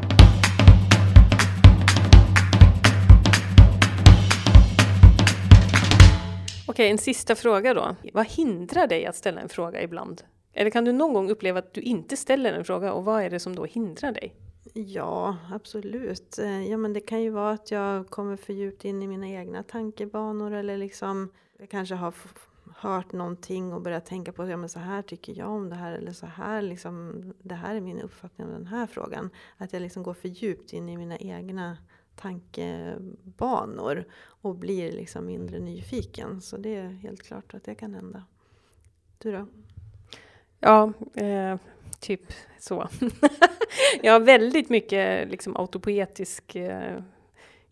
Okej, 6.68 6.90
en 6.90 6.98
sista 6.98 7.34
fråga 7.34 7.74
då. 7.74 7.96
Vad 8.12 8.26
hindrar 8.26 8.86
dig 8.86 9.06
att 9.06 9.16
ställa 9.16 9.40
en 9.40 9.48
fråga 9.48 9.82
ibland? 9.82 10.22
Eller 10.52 10.70
kan 10.70 10.84
du 10.84 10.92
någon 10.92 11.12
gång 11.12 11.30
uppleva 11.30 11.58
att 11.58 11.74
du 11.74 11.80
inte 11.80 12.16
ställer 12.16 12.52
en 12.52 12.64
fråga 12.64 12.92
och 12.92 13.04
vad 13.04 13.22
är 13.22 13.30
det 13.30 13.40
som 13.40 13.56
då 13.56 13.64
hindrar 13.64 14.12
dig? 14.12 14.34
Ja, 14.86 15.36
absolut. 15.50 16.38
Eh, 16.38 16.70
ja, 16.70 16.76
men 16.76 16.92
det 16.92 17.00
kan 17.00 17.22
ju 17.22 17.30
vara 17.30 17.50
att 17.50 17.70
jag 17.70 18.10
kommer 18.10 18.36
för 18.36 18.52
djupt 18.52 18.84
in 18.84 19.02
i 19.02 19.06
mina 19.06 19.28
egna 19.28 19.62
tankebanor 19.62 20.52
eller 20.52 20.76
liksom 20.76 21.30
jag 21.58 21.68
kanske 21.68 21.94
har 21.94 22.14
hört 22.76 23.12
någonting 23.12 23.72
och 23.72 23.82
börjat 23.82 24.06
tänka 24.06 24.32
på 24.32 24.46
ja, 24.46 24.56
men 24.56 24.68
så 24.68 24.78
här 24.78 25.02
tycker 25.02 25.38
jag 25.38 25.48
om 25.48 25.68
det 25.68 25.76
här 25.76 25.92
eller 25.92 26.12
så 26.12 26.26
här 26.26 26.62
liksom, 26.62 27.22
det 27.42 27.54
här 27.54 27.74
är 27.74 27.80
min 27.80 28.00
uppfattning 28.00 28.46
om 28.46 28.52
den 28.52 28.66
här 28.66 28.86
frågan. 28.86 29.30
Att 29.56 29.72
jag 29.72 29.82
liksom 29.82 30.02
går 30.02 30.14
för 30.14 30.28
djupt 30.28 30.72
in 30.72 30.88
i 30.88 30.96
mina 30.96 31.18
egna 31.18 31.76
tankebanor 32.16 34.04
och 34.20 34.54
blir 34.54 34.92
liksom 34.92 35.26
mindre 35.26 35.58
nyfiken. 35.58 36.40
Så 36.40 36.56
det 36.56 36.76
är 36.76 36.88
helt 36.88 37.22
klart 37.22 37.54
att 37.54 37.64
det 37.64 37.74
kan 37.74 37.94
hända. 37.94 38.24
Du 39.18 39.32
då? 39.32 39.46
Ja, 40.60 40.92
eh, 41.14 41.56
typ 42.00 42.32
så. 42.58 42.88
jag 44.02 44.12
har 44.12 44.20
väldigt 44.20 44.68
mycket 44.68 45.28
liksom 45.28 45.56
autopoetisk 45.56 46.54
eh, 46.56 46.98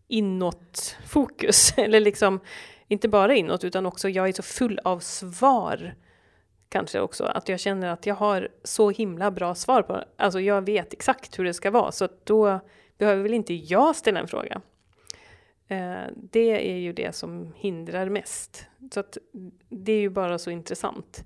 inåtfokus. 0.08 1.74
Eller 1.78 2.00
liksom, 2.00 2.40
inte 2.88 3.08
bara 3.08 3.34
inåt 3.34 3.64
utan 3.64 3.86
också 3.86 4.08
jag 4.08 4.28
är 4.28 4.32
så 4.32 4.42
full 4.42 4.80
av 4.84 4.98
svar. 5.00 5.94
Kanske 6.68 7.00
också 7.00 7.24
att 7.24 7.48
jag 7.48 7.60
känner 7.60 7.88
att 7.88 8.06
jag 8.06 8.14
har 8.14 8.48
så 8.64 8.90
himla 8.90 9.30
bra 9.30 9.54
svar 9.54 9.82
på 9.82 10.04
Alltså 10.16 10.40
jag 10.40 10.66
vet 10.66 10.92
exakt 10.92 11.38
hur 11.38 11.44
det 11.44 11.54
ska 11.54 11.70
vara 11.70 11.92
så 11.92 12.04
att 12.04 12.26
då 12.26 12.60
behöver 12.98 13.22
väl 13.22 13.34
inte 13.34 13.54
jag 13.54 13.96
ställa 13.96 14.20
en 14.20 14.28
fråga. 14.28 14.60
Eh, 15.68 16.02
det 16.14 16.70
är 16.70 16.76
ju 16.76 16.92
det 16.92 17.14
som 17.14 17.52
hindrar 17.56 18.08
mest. 18.08 18.66
Så 18.92 19.00
att 19.00 19.18
det 19.68 19.92
är 19.92 20.00
ju 20.00 20.10
bara 20.10 20.38
så 20.38 20.50
intressant 20.50 21.24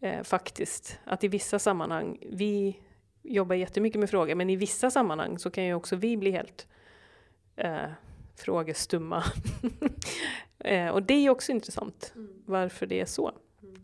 eh, 0.00 0.22
faktiskt. 0.22 0.98
Att 1.04 1.24
i 1.24 1.28
vissa 1.28 1.58
sammanhang, 1.58 2.18
vi 2.30 2.80
jobbar 3.22 3.56
jättemycket 3.56 4.00
med 4.00 4.10
frågor, 4.10 4.34
men 4.34 4.50
i 4.50 4.56
vissa 4.56 4.90
sammanhang 4.90 5.38
så 5.38 5.50
kan 5.50 5.64
ju 5.64 5.74
också 5.74 5.96
vi 5.96 6.16
bli 6.16 6.30
helt 6.30 6.66
eh, 7.56 7.90
frågestumma. 8.36 9.24
eh, 10.58 10.88
och 10.88 11.02
det 11.02 11.14
är 11.14 11.20
ju 11.22 11.30
också 11.30 11.52
intressant, 11.52 12.12
mm. 12.14 12.42
varför 12.46 12.86
det 12.86 13.00
är 13.00 13.06
så. 13.06 13.32
Mm. 13.62 13.82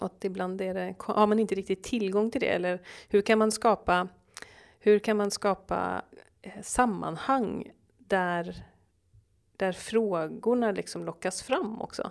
Och 0.00 0.06
att 0.06 0.24
ibland 0.24 0.60
är 0.60 0.74
det, 0.74 0.94
har 0.98 1.26
man 1.26 1.38
inte 1.38 1.54
riktigt 1.54 1.82
tillgång 1.82 2.30
till 2.30 2.40
det, 2.40 2.54
eller 2.54 2.82
hur 3.08 3.22
kan 3.22 3.38
man 3.38 3.52
skapa, 3.52 4.08
hur 4.78 4.98
kan 4.98 5.16
man 5.16 5.30
skapa 5.30 6.02
eh, 6.42 6.62
sammanhang 6.62 7.70
där, 7.98 8.64
där 9.56 9.72
frågorna 9.72 10.72
liksom 10.72 11.04
lockas 11.04 11.42
fram 11.42 11.80
också? 11.80 12.10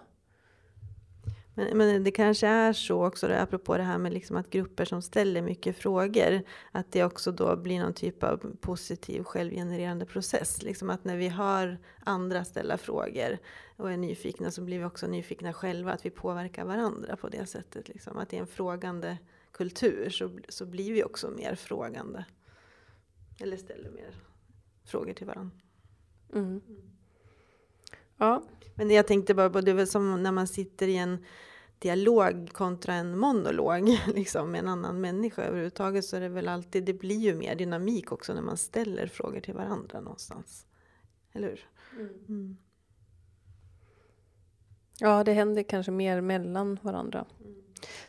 Men, 1.55 1.77
men, 1.77 2.03
det 2.03 2.11
kanske 2.11 2.47
är 2.47 2.73
så 2.73 3.05
också, 3.05 3.27
då, 3.27 3.33
apropå 3.33 3.77
det 3.77 3.83
här 3.83 3.97
med 3.97 4.13
liksom 4.13 4.37
att 4.37 4.49
grupper 4.49 4.85
som 4.85 5.01
ställer 5.01 5.41
mycket 5.41 5.77
frågor, 5.77 6.41
att 6.71 6.91
det 6.91 7.03
också 7.03 7.31
då 7.31 7.55
blir 7.55 7.79
någon 7.79 7.93
typ 7.93 8.23
av 8.23 8.55
positiv 8.61 9.23
självgenererande 9.23 10.05
process. 10.05 10.63
Liksom 10.63 10.89
att 10.89 11.03
när 11.03 11.17
vi 11.17 11.27
hör 11.27 11.79
andra 11.99 12.45
ställa 12.45 12.77
frågor 12.77 13.37
och 13.75 13.91
är 13.91 13.97
nyfikna 13.97 14.51
så 14.51 14.61
blir 14.61 14.79
vi 14.79 14.85
också 14.85 15.07
nyfikna 15.07 15.53
själva, 15.53 15.91
att 15.91 16.05
vi 16.05 16.09
påverkar 16.09 16.65
varandra 16.65 17.15
på 17.15 17.29
det 17.29 17.45
sättet. 17.45 17.87
Liksom. 17.87 18.17
Att 18.17 18.33
i 18.33 18.37
en 18.37 18.47
frågande 18.47 19.17
kultur 19.51 20.09
så, 20.09 20.39
så 20.49 20.65
blir 20.65 20.93
vi 20.93 21.03
också 21.03 21.29
mer 21.29 21.55
frågande. 21.55 22.25
Eller 23.39 23.57
ställer 23.57 23.91
mer 23.91 24.15
frågor 24.85 25.13
till 25.13 25.27
varandra. 25.27 25.57
Mm. 26.33 26.61
Ja. 28.17 28.43
Men 28.75 28.91
jag 28.91 29.07
tänkte 29.07 29.33
bara 29.33 29.49
på, 29.49 29.61
det 29.61 29.71
är 29.71 29.75
väl 29.75 29.87
som 29.87 30.23
när 30.23 30.31
man 30.31 30.47
sitter 30.47 30.87
i 30.87 30.97
en 30.97 31.25
dialog 31.79 32.49
kontra 32.53 32.93
en 32.93 33.17
monolog 33.17 33.97
liksom, 34.15 34.51
med 34.51 34.59
en 34.59 34.67
annan 34.67 35.01
människa 35.01 35.43
överhuvudtaget 35.43 36.05
så 36.05 36.15
är 36.15 36.21
det 36.21 36.29
väl 36.29 36.47
alltid, 36.47 36.83
det 36.83 36.93
blir 36.93 37.19
ju 37.19 37.35
mer 37.35 37.55
dynamik 37.55 38.11
också 38.11 38.33
när 38.33 38.41
man 38.41 38.57
ställer 38.57 39.07
frågor 39.07 39.39
till 39.39 39.53
varandra 39.53 40.01
någonstans. 40.01 40.65
Eller 41.33 41.47
hur? 41.47 41.69
Mm. 41.99 42.13
Mm. 42.29 42.57
Ja, 44.99 45.23
det 45.23 45.33
händer 45.33 45.63
kanske 45.63 45.91
mer 45.91 46.21
mellan 46.21 46.79
varandra. 46.81 47.25
Mm. 47.39 47.55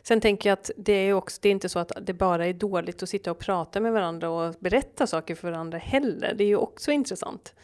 Sen 0.01 0.21
tänker 0.21 0.49
jag 0.49 0.53
att 0.53 0.71
det 0.77 0.93
är 0.93 1.13
också, 1.13 1.39
det 1.41 1.49
är 1.49 1.51
inte 1.51 1.69
så 1.69 1.79
att 1.79 1.91
det 2.01 2.13
bara 2.13 2.47
är 2.47 2.53
dåligt 2.53 3.03
att 3.03 3.09
sitta 3.09 3.31
och 3.31 3.39
prata 3.39 3.79
med 3.79 3.93
varandra 3.93 4.29
och 4.29 4.55
berätta 4.59 5.07
saker 5.07 5.35
för 5.35 5.51
varandra 5.51 5.77
heller. 5.77 6.33
Det 6.37 6.43
är 6.43 6.47
ju 6.47 6.55
också 6.55 6.91
intressant. 6.91 7.55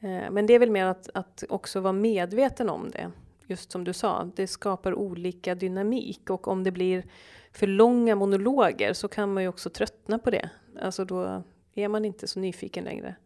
Eh, 0.00 0.30
men 0.30 0.46
det 0.46 0.54
är 0.54 0.58
väl 0.58 0.70
mer 0.70 0.84
att, 0.84 1.08
att 1.14 1.44
också 1.48 1.80
vara 1.80 1.92
medveten 1.92 2.70
om 2.70 2.90
det. 2.90 3.10
Just 3.46 3.72
som 3.72 3.84
du 3.84 3.92
sa, 3.92 4.30
det 4.36 4.46
skapar 4.46 4.94
olika 4.94 5.54
dynamik 5.54 6.30
och 6.30 6.48
om 6.48 6.64
det 6.64 6.70
blir 6.70 7.04
för 7.52 7.66
långa 7.66 8.14
monologer 8.14 8.92
så 8.92 9.08
kan 9.08 9.34
man 9.34 9.42
ju 9.42 9.48
också 9.48 9.70
tröttna 9.70 10.18
på 10.18 10.30
det. 10.30 10.50
Alltså 10.82 11.04
då 11.04 11.42
är 11.74 11.88
man 11.88 12.04
inte 12.04 12.28
så 12.28 12.40
nyfiken 12.40 12.84
längre. 12.84 13.16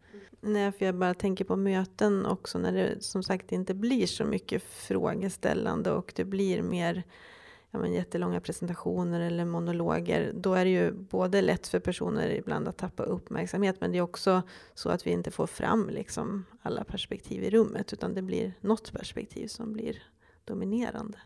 Nej, 0.41 0.71
för 0.71 0.85
jag 0.85 0.95
bara 0.95 1.13
tänker 1.13 1.45
på 1.45 1.55
möten 1.55 2.25
också 2.25 2.57
när 2.57 2.71
det 2.71 3.03
som 3.03 3.23
sagt 3.23 3.51
inte 3.51 3.73
blir 3.73 4.07
så 4.07 4.25
mycket 4.25 4.63
frågeställande 4.63 5.91
och 5.91 6.13
det 6.15 6.25
blir 6.25 6.61
mer 6.61 7.03
ja, 7.75 7.81
men 7.81 7.93
jättelånga 7.93 8.41
presentationer 8.41 9.19
eller 9.19 9.45
monologer, 9.45 10.31
då 10.35 10.53
är 10.53 10.65
det 10.65 10.71
ju 10.71 10.91
både 10.91 11.41
lätt 11.41 11.67
för 11.67 11.79
personer 11.79 12.29
ibland 12.29 12.67
att 12.67 12.77
tappa 12.77 13.03
uppmärksamhet, 13.03 13.75
men 13.81 13.91
det 13.91 13.97
är 13.97 14.01
också 14.01 14.41
så 14.73 14.89
att 14.89 15.07
vi 15.07 15.11
inte 15.11 15.31
får 15.31 15.47
fram 15.47 15.89
liksom 15.89 16.45
alla 16.61 16.83
perspektiv 16.83 17.43
i 17.43 17.49
rummet, 17.49 17.93
utan 17.93 18.13
det 18.13 18.21
blir 18.21 18.53
något 18.61 18.93
perspektiv 18.93 19.47
som 19.47 19.73
blir 19.73 20.03
dominerande. 20.45 21.17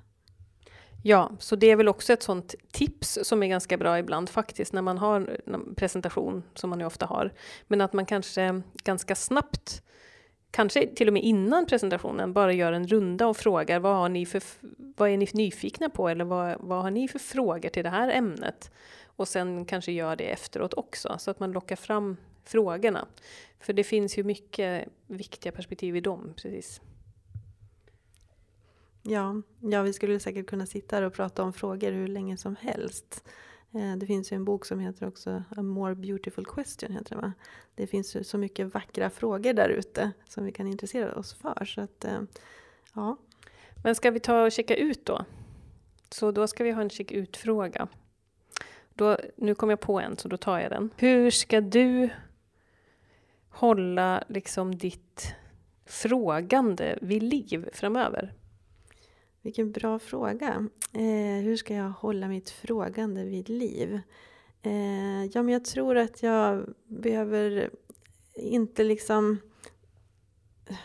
Ja, 1.03 1.31
så 1.39 1.55
det 1.55 1.71
är 1.71 1.75
väl 1.75 1.88
också 1.88 2.13
ett 2.13 2.23
sånt 2.23 2.55
tips 2.71 3.19
som 3.23 3.43
är 3.43 3.47
ganska 3.47 3.77
bra 3.77 3.99
ibland 3.99 4.29
faktiskt 4.29 4.73
när 4.73 4.81
man 4.81 4.97
har 4.97 5.39
en 5.45 5.75
presentation 5.75 6.43
som 6.55 6.69
man 6.69 6.79
ju 6.79 6.85
ofta 6.85 7.05
har. 7.05 7.33
Men 7.67 7.81
att 7.81 7.93
man 7.93 8.05
kanske 8.05 8.62
ganska 8.83 9.15
snabbt 9.15 9.83
kanske 10.51 10.88
till 10.88 11.07
och 11.07 11.13
med 11.13 11.23
innan 11.23 11.65
presentationen, 11.65 12.33
bara 12.33 12.53
gör 12.53 12.73
en 12.73 12.88
runda 12.88 13.27
och 13.27 13.38
frågar 13.38 13.79
vad, 13.79 13.95
har 13.95 14.09
ni 14.09 14.25
för, 14.25 14.41
vad 14.97 15.09
är 15.09 15.17
ni 15.17 15.27
nyfikna 15.33 15.89
på 15.89 16.09
eller 16.09 16.25
vad, 16.25 16.55
vad 16.59 16.83
har 16.83 16.91
ni 16.91 17.07
för 17.07 17.19
frågor 17.19 17.69
till 17.69 17.83
det 17.83 17.89
här 17.89 18.09
ämnet? 18.09 18.71
Och 19.05 19.27
sen 19.27 19.65
kanske 19.65 19.91
gör 19.91 20.15
det 20.15 20.31
efteråt 20.31 20.73
också, 20.73 21.15
så 21.19 21.31
att 21.31 21.39
man 21.39 21.51
lockar 21.51 21.75
fram 21.75 22.17
frågorna. 22.43 23.07
För 23.59 23.73
det 23.73 23.83
finns 23.83 24.17
ju 24.17 24.23
mycket 24.23 24.88
viktiga 25.07 25.51
perspektiv 25.51 25.95
i 25.95 26.01
dem. 26.01 26.33
Precis. 26.35 26.81
Ja, 29.03 29.41
ja, 29.59 29.81
vi 29.81 29.93
skulle 29.93 30.19
säkert 30.19 30.47
kunna 30.47 30.65
sitta 30.65 30.95
här 30.95 31.03
och 31.03 31.13
prata 31.13 31.43
om 31.43 31.53
frågor 31.53 31.91
hur 31.91 32.07
länge 32.07 32.38
som 32.38 32.55
helst. 32.55 33.23
Eh, 33.71 33.95
det 33.97 34.05
finns 34.05 34.32
ju 34.32 34.36
en 34.36 34.45
bok 34.45 34.65
som 34.65 34.79
heter 34.79 35.08
också 35.08 35.43
A 35.49 35.62
more 35.62 35.95
beautiful 35.95 36.45
question. 36.45 36.91
Heter 36.91 37.15
det, 37.15 37.21
va? 37.21 37.34
det 37.75 37.88
finns 37.88 38.15
ju 38.15 38.23
så 38.23 38.38
mycket 38.38 38.73
vackra 38.73 39.10
frågor 39.10 39.53
där 39.53 39.69
ute 39.69 40.12
som 40.27 40.45
vi 40.45 40.51
kan 40.51 40.67
intressera 40.67 41.15
oss 41.15 41.34
för. 41.34 41.65
Så 41.65 41.82
att, 41.82 42.05
eh, 42.05 42.21
ja. 42.93 43.17
Men 43.84 43.95
ska 43.95 44.12
vi 44.12 44.19
ta 44.19 44.45
och 44.45 44.51
checka 44.51 44.75
ut 44.75 45.05
då? 45.05 45.25
Så 46.10 46.32
då 46.32 46.47
ska 46.47 46.63
vi 46.63 46.71
ha 46.71 46.82
en 46.82 46.89
check 46.89 47.12
ut-fråga. 47.12 47.88
Då, 48.93 49.17
nu 49.36 49.55
kom 49.55 49.69
jag 49.69 49.79
på 49.79 49.99
en, 49.99 50.17
så 50.17 50.27
då 50.27 50.38
tar 50.38 50.60
jag 50.60 50.71
den. 50.71 50.89
Hur 50.97 51.32
ska 51.32 51.62
du 51.62 52.10
hålla 53.49 54.23
liksom 54.27 54.77
ditt 54.77 55.36
frågande 55.86 56.99
vid 57.01 57.23
liv 57.23 57.69
framöver? 57.73 58.34
Vilken 59.41 59.71
bra 59.71 59.99
fråga. 59.99 60.67
Eh, 60.93 61.43
hur 61.43 61.56
ska 61.56 61.73
jag 61.73 61.89
hålla 61.89 62.28
mitt 62.28 62.49
frågande 62.49 63.23
vid 63.23 63.49
liv? 63.49 64.02
Eh, 64.62 65.25
ja, 65.25 65.43
men 65.43 65.49
jag 65.49 65.65
tror 65.65 65.97
att 65.97 66.23
jag 66.23 66.73
behöver 66.88 67.69
inte 68.36 68.84
liksom 68.84 69.38
eh, 70.65 70.78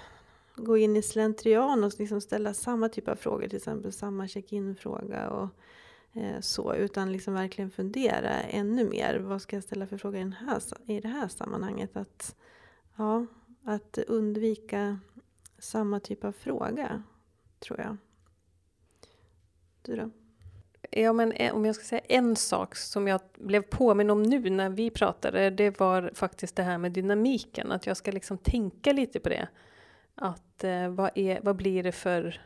gå 0.57 0.77
in 0.77 0.97
i 0.97 1.03
slentrian 1.03 1.85
och 1.85 1.93
liksom 1.99 2.21
ställa 2.21 2.55
samma 2.55 2.89
typ 2.89 3.09
av 3.09 3.17
frågor, 3.17 3.49
till 3.49 3.57
exempel 3.57 3.93
samma 3.93 4.29
check-in-fråga 4.29 5.31
och 5.31 5.49
eh, 6.13 6.41
så, 6.41 6.75
utan 6.75 7.13
liksom 7.13 7.35
verkligen 7.35 7.71
fundera 7.71 8.41
ännu 8.41 8.89
mer. 8.89 9.19
Vad 9.19 9.43
ska 9.43 9.57
jag 9.57 9.63
ställa 9.63 9.87
för 9.87 9.99
fråga 9.99 10.19
i, 10.19 10.23
den 10.23 10.33
här, 10.33 10.63
i 10.87 11.01
det 11.01 11.09
här 11.09 11.29
sammanhanget? 11.29 11.97
Att, 11.97 12.37
ja, 12.97 13.27
att 13.65 13.99
undvika 13.99 14.99
samma 15.59 16.01
typ 16.01 16.25
av 16.25 16.33
fråga, 16.33 17.03
tror 17.59 17.81
jag. 17.81 17.97
Du 19.85 19.97
då? 19.97 20.11
Ja, 20.91 21.13
men 21.13 21.33
eh, 21.33 21.55
om 21.55 21.65
jag 21.65 21.75
ska 21.75 21.85
säga 21.85 22.03
en 22.09 22.37
sak 22.37 22.77
som 22.77 23.09
jag 23.09 23.21
blev 23.35 23.63
påminn 23.63 24.11
om 24.11 24.23
nu 24.23 24.51
när 24.51 24.71
vi 24.71 24.91
pratade, 24.91 25.51
det 25.51 25.81
var 25.81 26.11
faktiskt 26.15 26.57
det 26.57 26.63
här 26.63 26.79
med 26.79 26.93
dynamiken, 26.93 27.73
att 27.73 27.87
jag 27.87 27.97
ska 27.97 28.11
liksom 28.11 28.39
tänka 28.39 28.93
lite 28.93 29.21
på 29.21 29.29
det. 29.29 29.49
Att 30.15 30.65
eh, 30.65 30.89
vad, 30.89 31.11
är, 31.15 31.41
vad 31.43 31.57
blir 31.57 31.83
det 31.83 31.93
för 31.93 32.41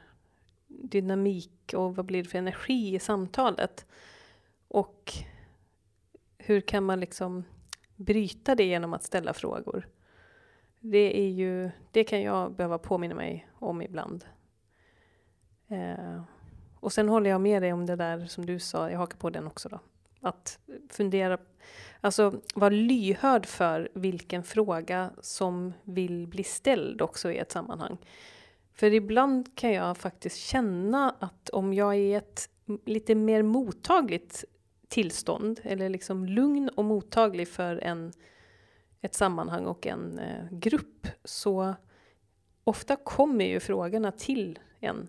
dynamik 0.66 1.74
och 1.76 1.96
vad 1.96 2.06
blir 2.06 2.22
det 2.22 2.28
för 2.28 2.38
energi 2.38 2.94
i 2.94 2.98
samtalet? 2.98 3.86
Och 4.68 5.12
hur 6.38 6.60
kan 6.60 6.84
man 6.84 7.00
liksom 7.00 7.44
bryta 7.96 8.54
det 8.54 8.64
genom 8.64 8.94
att 8.94 9.04
ställa 9.04 9.32
frågor? 9.32 9.88
Det, 10.80 11.20
är 11.20 11.28
ju, 11.28 11.70
det 11.90 12.04
kan 12.04 12.22
jag 12.22 12.52
behöva 12.52 12.78
påminna 12.78 13.14
mig 13.14 13.48
om 13.52 13.82
ibland. 13.82 14.24
Eh, 15.68 16.22
och 16.80 16.92
sen 16.92 17.08
håller 17.08 17.30
jag 17.30 17.40
med 17.40 17.62
dig 17.62 17.72
om 17.72 17.86
det 17.86 17.96
där 17.96 18.26
som 18.26 18.46
du 18.46 18.58
sa, 18.58 18.90
jag 18.90 18.98
hakar 18.98 19.18
på 19.18 19.30
den 19.30 19.46
också 19.46 19.68
då. 19.68 19.80
Att 20.20 20.58
fundera, 20.90 21.38
alltså 22.00 22.40
vara 22.54 22.70
lyhörd 22.70 23.46
för 23.46 23.88
vilken 23.94 24.44
fråga 24.44 25.10
som 25.20 25.72
vill 25.82 26.26
bli 26.26 26.44
ställd 26.44 27.02
också 27.02 27.32
i 27.32 27.38
ett 27.38 27.52
sammanhang. 27.52 27.98
För 28.72 28.92
ibland 28.94 29.56
kan 29.56 29.72
jag 29.72 29.96
faktiskt 29.96 30.36
känna 30.36 31.14
att 31.18 31.48
om 31.48 31.74
jag 31.74 31.94
är 31.94 31.98
i 31.98 32.14
ett 32.14 32.50
lite 32.84 33.14
mer 33.14 33.42
mottagligt 33.42 34.44
tillstånd, 34.88 35.60
eller 35.62 35.88
liksom 35.88 36.26
lugn 36.26 36.68
och 36.68 36.84
mottaglig 36.84 37.48
för 37.48 37.76
en, 37.76 38.12
ett 39.00 39.14
sammanhang 39.14 39.66
och 39.66 39.86
en 39.86 40.18
eh, 40.18 40.44
grupp, 40.50 41.06
så 41.24 41.74
ofta 42.64 42.96
kommer 42.96 43.44
ju 43.44 43.60
frågorna 43.60 44.12
till 44.12 44.58
en, 44.80 45.08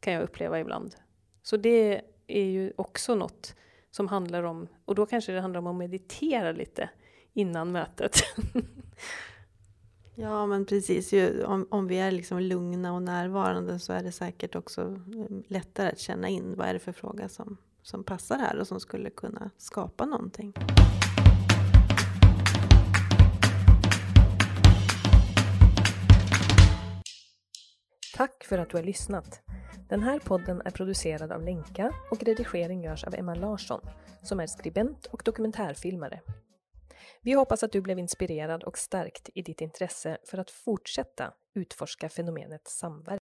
kan 0.00 0.12
jag 0.12 0.22
uppleva 0.22 0.60
ibland. 0.60 0.94
Så 1.42 1.56
det 1.56 2.00
är 2.26 2.44
ju 2.44 2.72
också 2.76 3.14
något 3.14 3.54
som 3.90 4.08
handlar 4.08 4.42
om, 4.42 4.68
och 4.84 4.94
då 4.94 5.06
kanske 5.06 5.32
det 5.32 5.40
handlar 5.40 5.58
om 5.58 5.66
att 5.66 5.76
meditera 5.76 6.52
lite 6.52 6.90
innan 7.32 7.72
mötet. 7.72 8.12
Ja, 10.14 10.46
men 10.46 10.66
precis. 10.66 11.12
Ju, 11.12 11.44
om, 11.44 11.66
om 11.70 11.86
vi 11.86 11.98
är 11.98 12.10
liksom 12.10 12.38
lugna 12.38 12.94
och 12.94 13.02
närvarande 13.02 13.78
så 13.78 13.92
är 13.92 14.02
det 14.02 14.12
säkert 14.12 14.54
också 14.54 14.80
mm, 14.82 15.42
lättare 15.46 15.88
att 15.88 15.98
känna 15.98 16.28
in 16.28 16.54
vad 16.56 16.68
är 16.68 16.72
det 16.72 16.78
för 16.78 16.92
fråga 16.92 17.28
som, 17.28 17.56
som 17.82 18.04
passar 18.04 18.38
här 18.38 18.58
och 18.58 18.66
som 18.66 18.80
skulle 18.80 19.10
kunna 19.10 19.50
skapa 19.58 20.06
någonting. 20.06 20.52
Tack 28.20 28.44
för 28.44 28.58
att 28.58 28.70
du 28.70 28.76
har 28.76 28.84
lyssnat. 28.84 29.40
Den 29.88 30.02
här 30.02 30.18
podden 30.18 30.62
är 30.64 30.70
producerad 30.70 31.32
av 31.32 31.42
Lenka 31.42 31.94
och 32.10 32.22
redigering 32.22 32.82
görs 32.82 33.04
av 33.04 33.14
Emma 33.14 33.34
Larsson 33.34 33.80
som 34.22 34.40
är 34.40 34.46
skribent 34.46 35.06
och 35.06 35.22
dokumentärfilmare. 35.24 36.20
Vi 37.20 37.32
hoppas 37.32 37.62
att 37.62 37.72
du 37.72 37.80
blev 37.80 37.98
inspirerad 37.98 38.64
och 38.64 38.78
stärkt 38.78 39.30
i 39.34 39.42
ditt 39.42 39.60
intresse 39.60 40.18
för 40.24 40.38
att 40.38 40.50
fortsätta 40.50 41.32
utforska 41.54 42.08
fenomenet 42.08 42.68
samverkan. 42.68 43.18